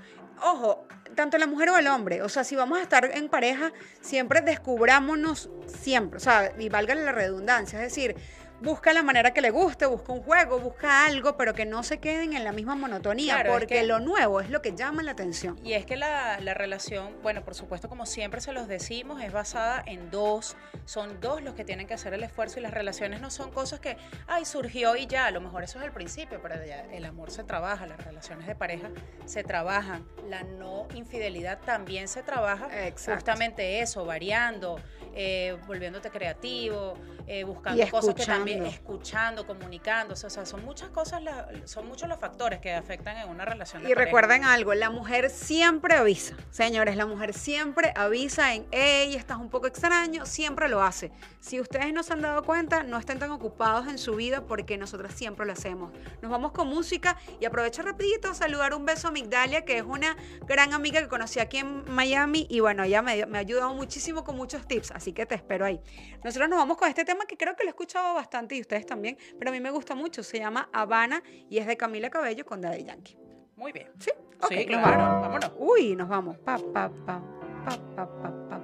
[0.45, 3.73] ojo, tanto la mujer o el hombre, o sea, si vamos a estar en pareja,
[4.01, 8.17] siempre descubrámonos siempre, o sea, y valga la redundancia, es decir,
[8.63, 11.99] busca la manera que le guste, busca un juego, busca algo, pero que no se
[11.99, 15.03] queden en la misma monotonía, Claro, es porque que- lo nuevo es lo que llama
[15.03, 15.59] la atención.
[15.65, 19.33] Y es que la, la relación, bueno, por supuesto, como siempre se los decimos, es
[19.33, 20.57] basada en dos.
[20.85, 23.81] Son dos los que tienen que hacer el esfuerzo y las relaciones no son cosas
[23.81, 23.97] que,
[24.27, 25.27] ay, surgió y ya.
[25.27, 28.47] A lo mejor eso es el principio, pero ya el amor se trabaja, las relaciones
[28.47, 28.91] de pareja
[29.27, 30.07] se trabajan.
[30.29, 32.69] La no infidelidad también se trabaja.
[32.87, 33.15] Exacto.
[33.17, 34.79] Justamente eso, variando,
[35.15, 36.95] eh, volviéndote creativo,
[37.27, 39.47] eh, buscando cosas que también, escuchando.
[39.47, 40.27] comunicándose.
[40.27, 43.83] O sea, son muchas cosas, la- son muchos los factores que afectan en una relación
[43.83, 44.05] de Y pareja.
[44.07, 46.35] recuerden algo, la mujer siempre avisa.
[46.51, 51.11] Señores, la mujer siempre avisa en, hey, estás un poco extraño, siempre lo hace.
[51.41, 54.77] Si ustedes no se han dado cuenta, no estén tan ocupados en su vida porque
[54.79, 55.93] nosotras siempre lo hacemos.
[56.21, 59.85] Nos vamos con música y aprovecho rapidito a saludar un beso a Migdalia, que es
[59.85, 63.75] una gran amiga que conocí aquí en Miami y bueno, ella me, me ha ayudado
[63.75, 65.81] muchísimo con muchos tips, así que te espero ahí.
[66.23, 68.87] Nosotros nos vamos con este tema que creo que lo he escuchado bastante y ustedes
[68.87, 72.47] también, pero a mí me gusta mucho, se llama Habana y es de Camila Cabello
[72.47, 73.17] con Daddy Yankee.
[73.57, 73.91] Muy bien.
[73.99, 74.11] Sí,
[74.41, 75.23] ok, Sí, claro, vamos.
[75.23, 75.53] vámonos.
[75.59, 76.39] Uy, nos vamos.
[76.39, 77.21] Pa, pa, pa,
[77.65, 78.61] pa, pa, pa, pa,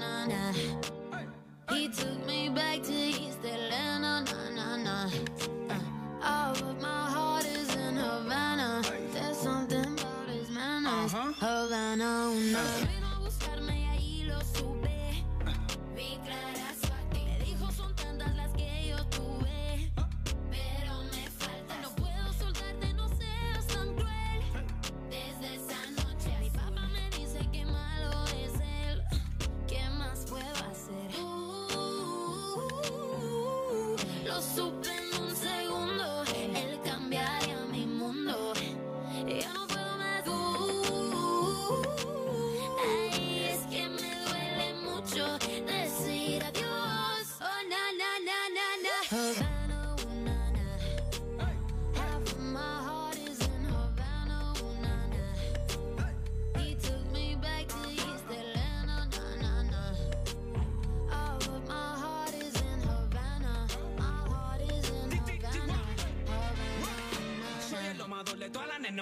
[0.00, 0.52] na, na.
[1.70, 3.97] He took me back to East Atlanta,
[4.98, 5.10] na, na,
[5.68, 5.76] na.
[6.20, 8.82] Uh, of my heart is in Havana.
[9.12, 11.12] There's something about his manners.
[11.38, 12.77] Havana, ooh,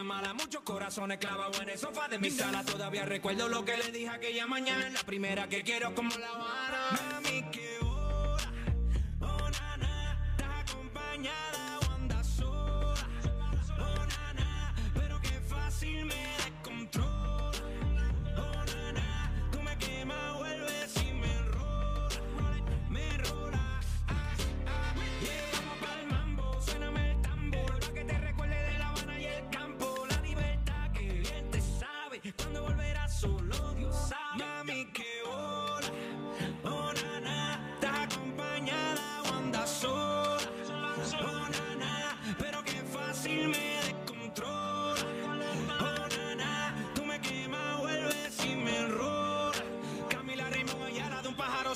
[0.05, 2.65] malas, muchos corazones clavados en el sofá de mi sala.
[2.65, 6.33] Todavía recuerdo lo que le dije aquella mañana, la primera que quiero como la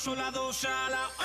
[0.00, 1.19] sola, dos alas Oh.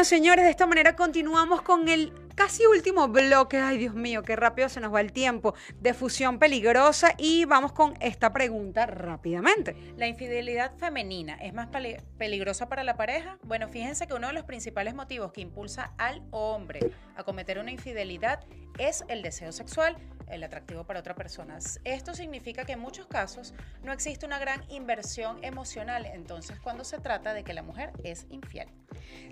[0.00, 3.58] Bueno, señores, de esta manera continuamos con el casi último bloque.
[3.58, 7.12] Ay, Dios mío, qué rápido se nos va el tiempo de fusión peligrosa.
[7.18, 9.76] Y vamos con esta pregunta rápidamente.
[9.98, 13.36] La infidelidad femenina es más peli- peligrosa para la pareja.
[13.42, 16.80] Bueno, fíjense que uno de los principales motivos que impulsa al hombre
[17.14, 18.40] a cometer una infidelidad
[18.78, 19.96] es el deseo sexual,
[20.30, 21.58] el atractivo para otra persona.
[21.84, 26.98] Esto significa que en muchos casos no existe una gran inversión emocional, entonces cuando se
[26.98, 28.68] trata de que la mujer es infiel.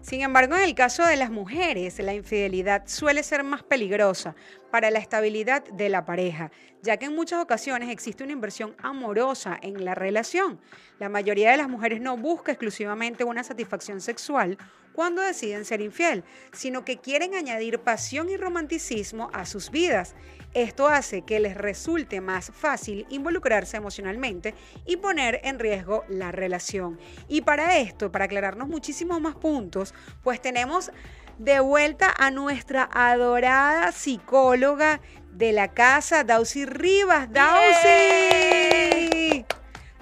[0.03, 4.35] Sin embargo, en el caso de las mujeres, la infidelidad suele ser más peligrosa
[4.71, 6.51] para la estabilidad de la pareja,
[6.83, 10.61] ya que en muchas ocasiones existe una inversión amorosa en la relación.
[10.99, 14.59] La mayoría de las mujeres no busca exclusivamente una satisfacción sexual
[14.99, 20.17] cuando deciden ser infiel, sino que quieren añadir pasión y romanticismo a sus vidas.
[20.55, 24.55] Esto hace que les resulte más fácil involucrarse emocionalmente
[24.87, 26.99] y poner en riesgo la relación.
[27.29, 30.91] Y para esto, para aclararnos muchísimos más puntos, pues tenemos
[31.39, 37.33] de vuelta a nuestra adorada psicóloga de la casa, Dausi Rivas.
[37.33, 37.87] Dausi,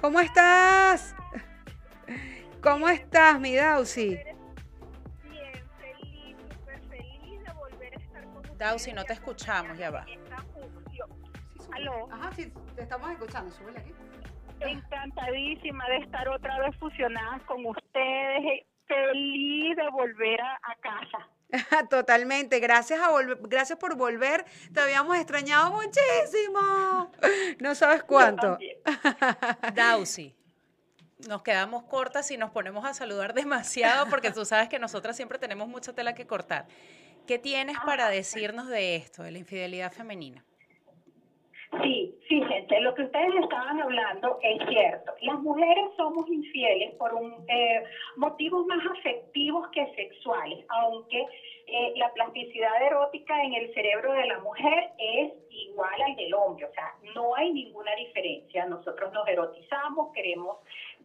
[0.01, 1.15] ¿cómo estás?
[2.63, 4.17] ¿Cómo estás, mi Dausi?
[8.57, 10.05] Dausi, no te escuchamos, ya va.
[11.73, 12.09] Aló.
[12.11, 13.93] Ajá, sí, te estamos escuchando, súbele aquí.
[14.61, 18.45] Encantadísima de estar otra vez fusionadas con ustedes.
[18.45, 21.29] eh, Feliz de volver a, a casa.
[21.91, 24.45] Totalmente, gracias, a volver, gracias por volver.
[24.73, 27.11] Te habíamos extrañado muchísimo.
[27.61, 28.59] No sabes cuánto.
[29.75, 30.37] Dausi,
[31.29, 35.39] nos quedamos cortas y nos ponemos a saludar demasiado porque tú sabes que nosotras siempre
[35.39, 36.67] tenemos mucha tela que cortar.
[37.27, 40.45] ¿Qué tienes para decirnos de esto, de la infidelidad femenina?
[41.83, 45.13] Sí, fíjense, lo que ustedes estaban hablando es cierto.
[45.23, 47.83] Las mujeres somos infieles por un, eh,
[48.17, 51.27] motivos más afectivos que sexuales, aunque
[51.67, 56.65] eh, la plasticidad erótica en el cerebro de la mujer es igual al del hombre,
[56.67, 58.67] o sea, no hay ninguna diferencia.
[58.67, 60.59] Nosotros nos erotizamos, queremos,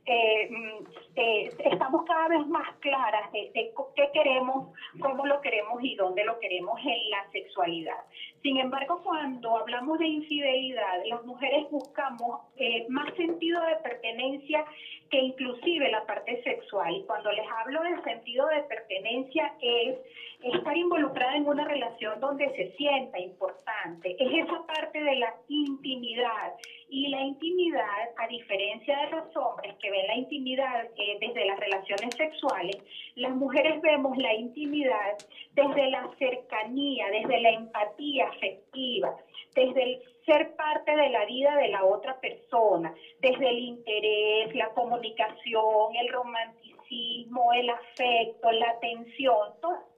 [0.05, 0.85] eh, mm,
[1.15, 6.23] eh, estamos cada vez más claras de, de qué queremos, cómo lo queremos y dónde
[6.23, 7.97] lo queremos en la sexualidad.
[8.41, 14.65] Sin embargo, cuando hablamos de infidelidad, las mujeres buscamos eh, más sentido de pertenencia
[15.12, 17.04] que inclusive la parte sexual.
[17.06, 19.97] Cuando les hablo del sentido de pertenencia es
[20.41, 24.15] estar involucrada en una relación donde se sienta importante.
[24.17, 26.54] Es esa parte de la intimidad.
[26.89, 31.60] Y la intimidad, a diferencia de los hombres que ven la intimidad eh, desde las
[31.60, 32.78] relaciones sexuales,
[33.15, 35.17] las mujeres vemos la intimidad
[35.54, 39.15] desde la cercanía, desde la empatía afectiva,
[39.56, 44.69] desde el ser parte de la vida de la otra persona, desde el interés, la
[44.69, 49.91] comunicación, el romanticismo, el afecto, la atención, todo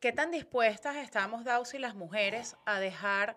[0.00, 3.36] ¿Qué tan dispuestas estamos, Dausi, las mujeres a dejar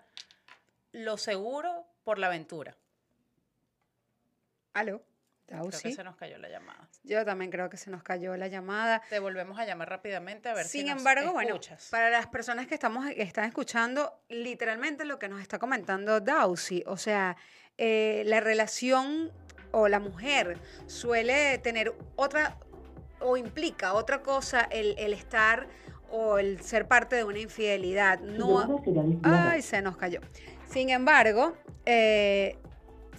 [0.93, 2.78] lo seguro por la aventura?
[4.73, 5.02] Aló,
[5.45, 6.89] Creo que se nos cayó la llamada.
[7.03, 9.01] Yo también creo que se nos cayó la llamada.
[9.10, 11.60] Te volvemos a llamar rápidamente a ver si Sin nos embargo, bueno,
[11.91, 16.84] para las personas que estamos que están escuchando, literalmente lo que nos está comentando Dausi,
[16.88, 17.36] o sea,
[17.77, 19.32] eh, la relación
[19.71, 22.58] o la mujer suele tener otra
[23.19, 25.67] o implica otra cosa el, el estar
[26.12, 28.19] o el ser parte de una infidelidad.
[28.19, 28.82] No,
[29.23, 30.21] ay, se nos cayó.
[30.69, 32.58] Sin embargo, eh,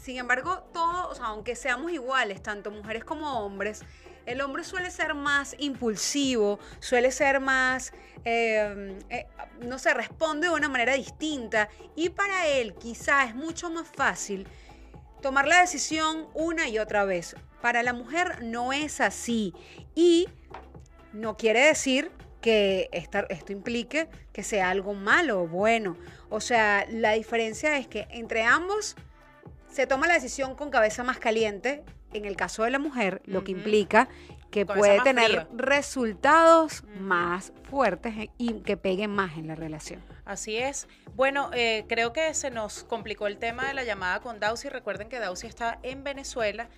[0.04, 3.80] sin embargo, todo, o sea, aunque seamos iguales, tanto mujeres como hombres,
[4.26, 7.94] el hombre suele ser más impulsivo, suele ser más,
[8.26, 9.26] eh, eh,
[9.60, 14.46] no sé, responde de una manera distinta y para él quizá es mucho más fácil
[15.22, 17.34] tomar la decisión una y otra vez.
[17.62, 19.54] Para la mujer no es así
[19.94, 20.28] y
[21.14, 22.12] no quiere decir
[22.42, 25.96] que esto implique que sea algo malo o bueno.
[26.28, 28.96] O sea, la diferencia es que entre ambos
[29.74, 31.82] se toma la decisión con cabeza más caliente,
[32.12, 34.08] en el caso de la mujer, lo que implica
[34.52, 40.00] que Cabeza puede tener resultados más fuertes e- y que peguen más en la relación.
[40.24, 40.86] Así es.
[41.16, 44.68] Bueno, eh, creo que se nos complicó el tema de la llamada con Dausi.
[44.68, 46.68] Recuerden que Dausi está en Venezuela,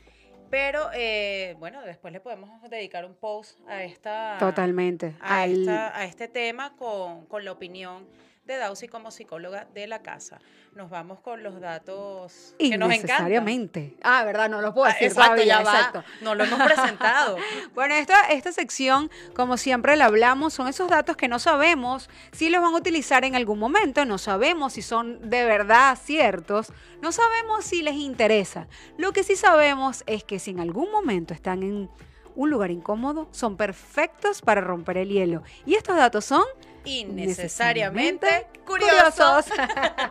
[0.50, 5.14] pero eh, bueno, después le podemos dedicar un post a esta Totalmente.
[5.20, 8.06] a, Al- esta- a este tema con, con la opinión
[8.46, 10.38] de Dausi como psicóloga de la casa.
[10.74, 12.98] Nos vamos con los datos que nos encantan.
[13.00, 13.96] Innecesariamente.
[14.02, 14.48] Ah, ¿verdad?
[14.48, 15.72] No lo puedo Ah, decir exacto, todavía, ya va.
[15.72, 16.04] exacto.
[16.20, 17.36] No lo hemos presentado.
[17.74, 22.48] Bueno, esta, esta sección, como siempre la hablamos, son esos datos que no sabemos si
[22.48, 27.12] los van a utilizar en algún momento, no sabemos si son de verdad ciertos, no
[27.12, 28.68] sabemos si les interesa.
[28.96, 31.90] Lo que sí sabemos es que si en algún momento están en
[32.34, 35.42] un lugar incómodo, son perfectos para romper el hielo.
[35.64, 36.44] Y estos datos son
[36.86, 39.46] Innecesariamente curiosos.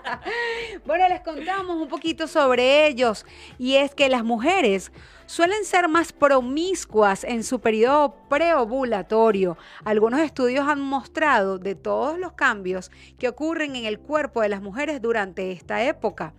[0.86, 3.26] bueno, les contamos un poquito sobre ellos
[3.58, 4.92] y es que las mujeres
[5.26, 9.58] suelen ser más promiscuas en su periodo preovulatorio.
[9.84, 14.62] Algunos estudios han mostrado de todos los cambios que ocurren en el cuerpo de las
[14.62, 16.34] mujeres durante esta época,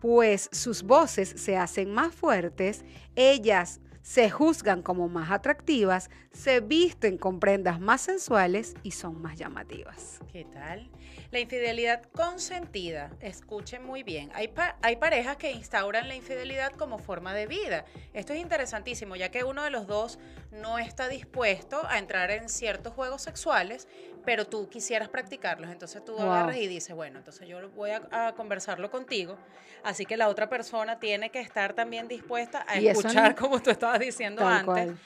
[0.00, 2.84] pues sus voces se hacen más fuertes,
[3.16, 9.38] ellas se juzgan como más atractivas, se visten con prendas más sensuales y son más
[9.38, 10.20] llamativas.
[10.30, 10.90] ¿Qué tal?
[11.30, 14.52] La infidelidad consentida, escuchen muy bien, hay,
[14.82, 17.86] hay parejas que instauran la infidelidad como forma de vida.
[18.12, 20.18] Esto es interesantísimo, ya que uno de los dos
[20.54, 23.86] no está dispuesto a entrar en ciertos juegos sexuales,
[24.24, 25.70] pero tú quisieras practicarlos.
[25.70, 26.22] Entonces tú Wow.
[26.22, 29.36] agarras y dices, bueno, entonces yo voy a, a conversarlo contigo.
[29.82, 33.70] Así que la otra persona tiene que estar también dispuesta a escuchar, no- como tú
[33.70, 34.98] estabas diciendo antes cual.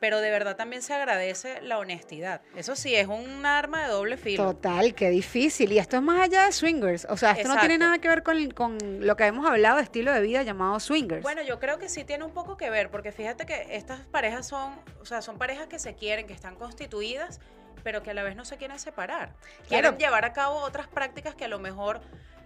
[0.00, 2.42] Pero de verdad también se agradece la honestidad.
[2.56, 4.44] Eso sí, es un arma de doble filo.
[4.52, 5.72] Total, qué difícil.
[5.72, 7.06] Y esto es más allá de swingers.
[7.08, 8.76] O sea, esto no tiene nada que ver con, con
[9.06, 11.22] lo que hemos hablado de estilo de vida llamado swingers.
[11.22, 14.46] Bueno, yo creo que sí tiene un poco que ver, porque fíjate que estas parejas
[14.46, 17.40] son, o sea, son parejas que se quieren, que están constituidas,
[17.82, 19.34] pero que a la vez no se quieren separar.
[19.68, 19.98] Quieren Claro.
[19.98, 22.00] llevar a cabo otras prácticas que a lo mejor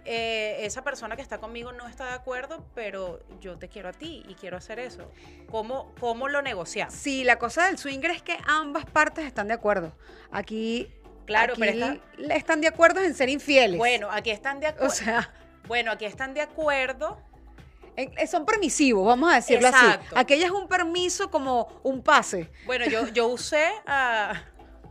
[0.05, 3.93] eh, esa persona que está conmigo no está de acuerdo, pero yo te quiero a
[3.93, 5.11] ti y quiero hacer eso.
[5.51, 6.93] ¿Cómo, cómo lo negociamos?
[6.93, 9.93] Sí, la cosa del swinger es que ambas partes están de acuerdo.
[10.31, 10.91] Aquí,
[11.25, 13.77] Claro, pero aquí están de acuerdo en ser infieles.
[13.77, 14.87] Bueno, aquí están de acuerdo.
[14.87, 15.31] o sea,
[15.67, 17.21] bueno, aquí están de acuerdo.
[17.95, 20.05] eh, son permisivos, vamos a decirlo Exacto.
[20.07, 20.15] así.
[20.15, 22.49] Aquella es un permiso como un pase.
[22.65, 24.41] Bueno, yo, yo usé a.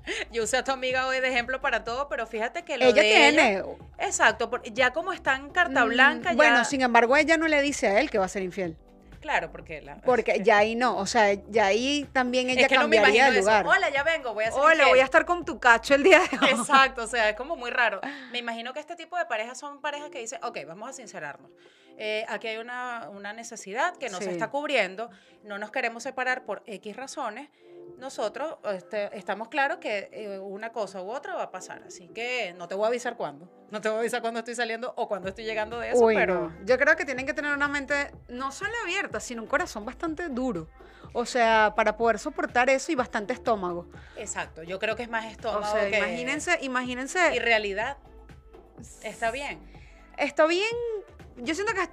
[0.32, 3.02] Yo usé a tu amiga hoy de ejemplo para todo, pero fíjate que lo Ella
[3.02, 3.52] de tiene.
[3.58, 3.64] ella-
[3.98, 6.36] exacto, ya como está en carta Mm, blanca, ya.
[6.36, 8.76] Bueno, sin embargo, ella no le dice a él que va a ser infiel.
[9.20, 9.96] Claro, porque la.
[9.96, 10.96] Porque ya ahí no.
[10.96, 13.64] O sea, ya ahí también ella es que no me cambiaría de lugar.
[13.64, 13.74] eso.
[13.74, 14.88] Hola, ya vengo, voy a ser Hola, infiel.
[14.90, 16.50] voy a estar con tu cacho el día de hoy.
[16.50, 18.00] Exacto, o sea, es como muy raro.
[18.30, 21.50] Me imagino que este tipo de parejas son parejas que dicen, ok, vamos a sincerarnos.
[22.00, 24.24] Eh, aquí hay una, una necesidad que no Sí.
[24.26, 25.10] se está cubriendo,
[25.42, 27.48] no nos queremos separar por X razones.
[27.96, 32.54] Nosotros este, estamos claros que eh, una cosa u otra va a pasar, así que
[32.56, 33.50] no te voy a avisar cuándo.
[33.70, 36.14] No te voy a avisar cuándo estoy saliendo o cuándo estoy llegando de eso, Uy,
[36.14, 36.50] pero...
[36.50, 36.64] no.
[36.64, 40.28] Yo creo que tienen que tener una mente no solo abierta, sino un corazón bastante
[40.28, 40.68] duro.
[41.12, 43.88] O sea, para poder soportar eso y bastante estómago.
[44.16, 45.98] Exacto, yo creo que es más O estómago sea, que...
[45.98, 47.34] imagínense, imagínense.
[47.34, 47.96] Y realidad.
[49.02, 49.58] Está bien.
[50.16, 50.68] Está bien.
[51.36, 51.88] Yo siento que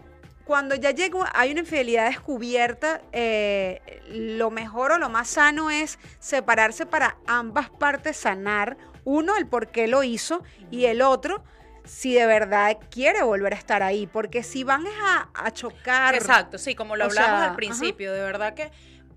[0.45, 5.97] cuando ya llega, hay una infidelidad descubierta, eh, lo mejor o lo más sano es
[6.19, 8.77] separarse para ambas partes sanar.
[9.03, 11.43] Uno, el por qué lo hizo, y el otro,
[11.83, 14.07] si de verdad quiere volver a estar ahí.
[14.07, 16.15] Porque si van a, a chocar.
[16.15, 17.55] Exacto, sí, como lo hablamos sea, al ajá.
[17.55, 18.71] principio, de verdad que,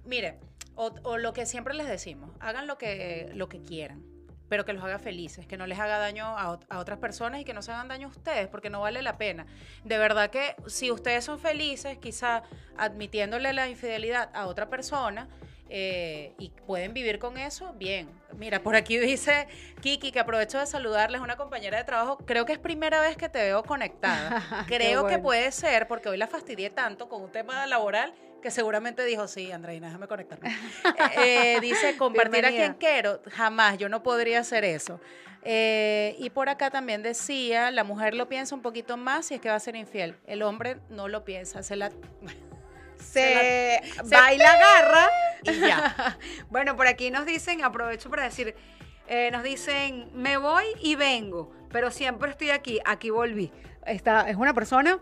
[0.05, 0.39] mire,
[0.75, 4.03] o, o lo que siempre les decimos, hagan lo que, lo que quieran,
[4.49, 7.41] pero que los haga felices, que no les haga daño a, ot- a otras personas
[7.41, 9.47] y que no se hagan daño a ustedes, porque no vale la pena.
[9.85, 12.43] De verdad que si ustedes son felices, quizá
[12.77, 15.29] admitiéndole la infidelidad a otra persona,
[15.71, 18.09] eh, y pueden vivir con eso, bien.
[18.39, 19.49] Mira, por aquí dice
[19.83, 22.17] Kiki, que aprovecho de saludarles, una compañera de trabajo.
[22.25, 24.65] Creo que es primera vez que te veo conectada.
[24.67, 29.05] Creo que puede ser, porque hoy la fastidié tanto con un tema laboral que seguramente
[29.05, 30.49] dijo, sí, Andreina, déjame conectarme.
[31.17, 33.21] Eh, eh, dice, compartir a quien quiero.
[33.31, 35.01] Jamás, yo no podría hacer eso.
[35.43, 39.41] Eh, y por acá también decía, la mujer lo piensa un poquito más si es
[39.41, 40.17] que va a ser infiel.
[40.27, 41.91] El hombre no lo piensa, se la...
[42.99, 45.09] se, se- baila garra
[45.45, 46.19] Y ya.
[46.51, 48.55] bueno, por aquí nos dicen, aprovecho para decir,
[49.07, 53.53] eh, nos dicen, me voy y vengo, pero siempre estoy aquí, aquí volví.
[53.87, 54.99] Esta es una persona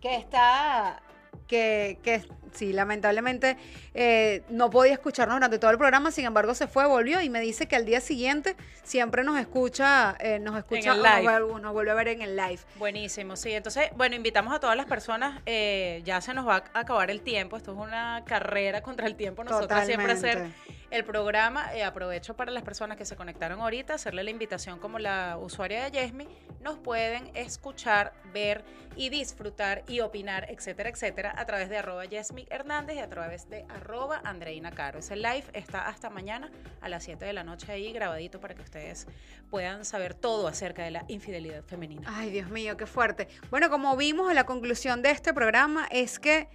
[0.00, 1.02] que está,
[1.46, 2.22] que, que
[2.58, 3.56] sí, lamentablemente
[3.94, 7.40] eh, no podía escucharnos durante todo el programa, sin embargo se fue, volvió y me
[7.40, 11.22] dice que al día siguiente siempre nos escucha, eh, nos escucha, el o nos live.
[11.30, 12.58] vuelve- nos vuelve a ver en el live.
[12.76, 13.52] Buenísimo, sí.
[13.52, 15.40] Entonces, bueno, invitamos a todas las personas.
[15.46, 17.56] eh, ya se nos va a acabar el tiempo.
[17.56, 19.44] Esto es una carrera contra el tiempo.
[19.44, 20.50] Nosotros siempre hacer
[20.90, 21.74] el programa.
[21.74, 25.84] eh, aprovecho para las personas que se conectaron ahorita, hacerle la invitación como la usuaria
[25.84, 26.26] de Yesmi.
[26.62, 28.64] Nos pueden escuchar, ver
[28.96, 33.48] y disfrutar y opinar, etcétera, etcétera, a través de arroba Yesmi Hernández y a través
[33.48, 34.98] de arroba Andreina Caro.
[34.98, 38.62] Ese live está hasta mañana a las 7 de la noche ahí grabadito para que
[38.62, 39.06] ustedes
[39.50, 42.02] puedan saber todo acerca de la infidelidad femenina.
[42.06, 43.28] Ay, Dios mío, qué fuerte.
[43.50, 46.48] Bueno, como vimos, la conclusión de este programa es que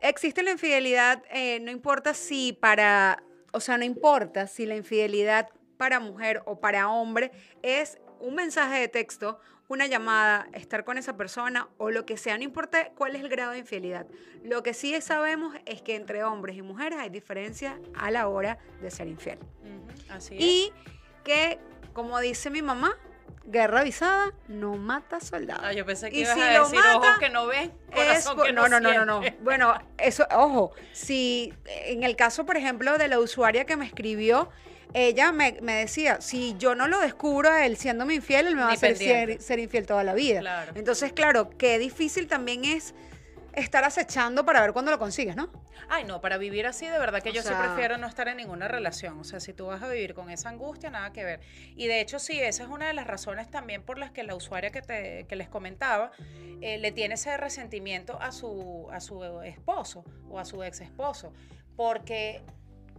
[0.00, 3.22] existe la infidelidad, eh, no importa si para,
[3.52, 7.30] o sea, no importa si la infidelidad para mujer o para hombre
[7.62, 9.38] es un mensaje de texto,
[9.68, 13.28] una llamada, estar con esa persona o lo que sea, no importa cuál es el
[13.28, 14.06] grado de infidelidad.
[14.44, 18.58] Lo que sí sabemos es que entre hombres y mujeres hay diferencia a la hora
[18.80, 19.38] de ser infiel.
[19.62, 20.42] Ujú, Así es.
[20.42, 20.72] Y
[21.24, 21.58] que,
[21.92, 22.96] como dice mi mamá,
[23.44, 25.62] guerra avisada no mata soldado.
[25.64, 27.94] Ah, yo pensé que Y ibas si a decir mata, ojos que no ven, Es
[27.94, 29.26] corazón que no, no, no, no, no, no.
[29.40, 34.48] Bueno, eso, ojo, si en el caso, por ejemplo, de la usuaria que me escribió,
[34.96, 38.62] ella me, me decía, si yo no lo descubro a él siéndome infiel, él me
[38.62, 40.40] va a hacer ser, ser infiel toda la vida.
[40.40, 40.72] Claro.
[40.74, 42.94] Entonces, claro, qué difícil también es
[43.52, 45.50] estar acechando para ver cuándo lo consigues, ¿no?
[45.90, 48.38] Ay, no, para vivir así, de verdad que O yo sí prefiero no estar en
[48.38, 49.20] ninguna relación.
[49.20, 51.40] O sea, si tú vas a vivir con esa angustia, nada que ver.
[51.76, 54.34] Y de hecho, sí, esa es una de las razones también por las que la
[54.34, 56.10] usuaria que, te, que les comentaba
[56.62, 61.34] eh, le tiene ese resentimiento a su, a su esposo o a su ex esposo.
[61.76, 62.42] Porque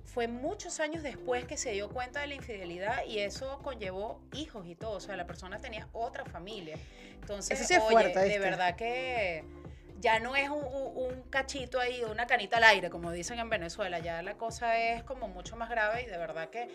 [0.08, 4.66] fue muchos años después que se dio cuenta de la infidelidad y eso conllevó hijos
[4.66, 4.94] y todo.
[4.94, 6.78] O sea, la persona tenía otra familia.
[7.22, 9.44] Entonces, Eso sí es oye, fuerte, de verdad que
[10.00, 14.00] ya no es un, un- cachito ahí, una canita al aire, como dicen en Venezuela.
[14.00, 16.68] Ya la cosa es como mucho más grave y de verdad que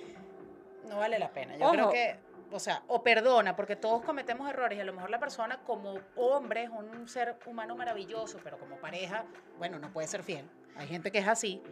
[0.89, 1.57] no vale la pena.
[1.57, 1.93] Yo creo Ojo.
[1.93, 2.17] que,
[2.51, 5.99] o sea, o perdona, porque todos cometemos errores y a lo mejor la persona como
[6.17, 9.25] hombre es un ser humano maravilloso, pero como pareja,
[9.59, 10.45] bueno, no puede ser fiel.
[10.77, 11.63] Hay gente que es así.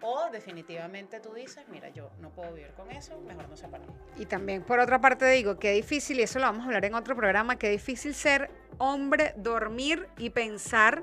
[0.00, 3.94] O definitivamente tú dices, mira, yo no puedo vivir con eso, mejor nos separamos.
[4.16, 6.94] Y también, por otra parte, digo, qué difícil, y eso lo vamos a hablar en
[6.94, 11.02] otro programa, qué difícil ser hombre, dormir y pensar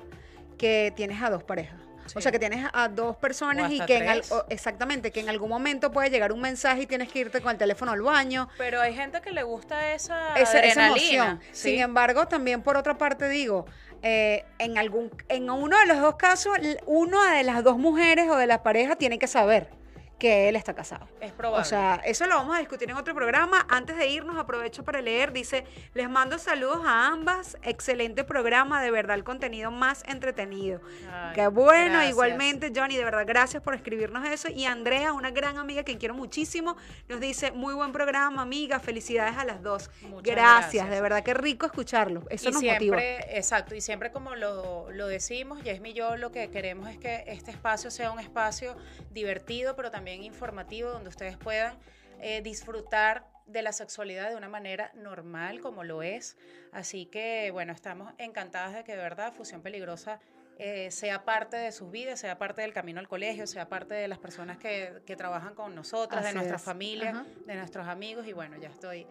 [0.56, 1.78] que tienes a dos parejas.
[2.14, 4.30] O sea, que tienes a dos personas y que en al- tres.
[4.30, 7.50] o- exactamente, que en algún momento puede llegar un mensaje y tienes que irte con
[7.50, 8.48] el teléfono al baño.
[8.56, 11.40] Pero hay gente que le gusta esa, Esa, emoción.
[11.50, 11.70] ¿sí?
[11.72, 13.66] Sin embargo, también por otra parte digo,
[14.02, 18.36] eh, en algún, en uno de los dos casos, una de las dos mujeres o
[18.36, 19.70] de la pareja tiene que saber
[20.18, 21.06] que él está casado.
[21.20, 21.60] es probable.
[21.60, 23.66] O sea, eso lo vamos a discutir en otro programa.
[23.68, 25.32] Antes de irnos, aprovecho para leer.
[25.32, 25.64] Dice,
[25.94, 27.58] les mando saludos a ambas.
[27.62, 30.80] Excelente programa, de verdad, el contenido más entretenido.
[31.12, 32.10] Ay, Qué bueno, gracias.
[32.10, 34.48] igualmente, Johnny, de verdad, gracias por escribirnos eso.
[34.48, 36.76] Y Andrea, una gran amiga que quiero muchísimo,
[37.08, 39.90] nos dice, muy buen programa, amiga, felicidades a las dos.
[40.02, 40.90] Muchas gracias, gracias.
[40.90, 42.22] de verdad, qué rico escucharlo.
[42.30, 43.36] Eso y nos siempre, motiva.
[43.36, 47.24] exacto, y siempre como lo, lo decimos, Yesmi y yo lo que queremos es que
[47.26, 48.76] este espacio sea un espacio
[49.10, 51.78] divertido, pero también informativo, donde ustedes puedan
[52.20, 56.36] eh, disfrutar de la sexualidad de una manera normal, como lo es.
[56.72, 60.20] Así que, bueno, estamos encantadas de que de verdad Fusión Peligrosa
[60.58, 64.08] eh, sea parte de sus vidas, sea parte del camino al colegio, sea parte de
[64.08, 66.62] las personas que, que trabajan con nosotras, de nuestra es.
[66.62, 67.26] familia, Ajá.
[67.46, 69.06] de nuestros amigos, y bueno, ya estoy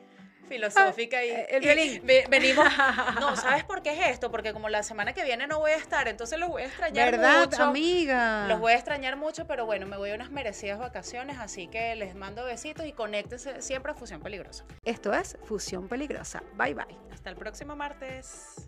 [0.45, 2.01] filosófica y, eh, el violín.
[2.29, 2.65] venimos
[3.19, 5.77] no sabes por qué es esto porque como la semana que viene no voy a
[5.77, 8.47] estar entonces los voy a extrañar ¿Verdad, mucho amiga?
[8.47, 11.95] los voy a extrañar mucho pero bueno me voy a unas merecidas vacaciones así que
[11.95, 16.43] les mando besitos y conéctense siempre a Fusión Peligrosa Esto es Fusión Peligrosa.
[16.53, 16.85] Bye, bye.
[17.11, 18.67] hasta el próximo martes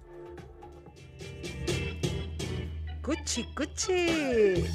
[3.02, 4.66] Cuchi, cuchi.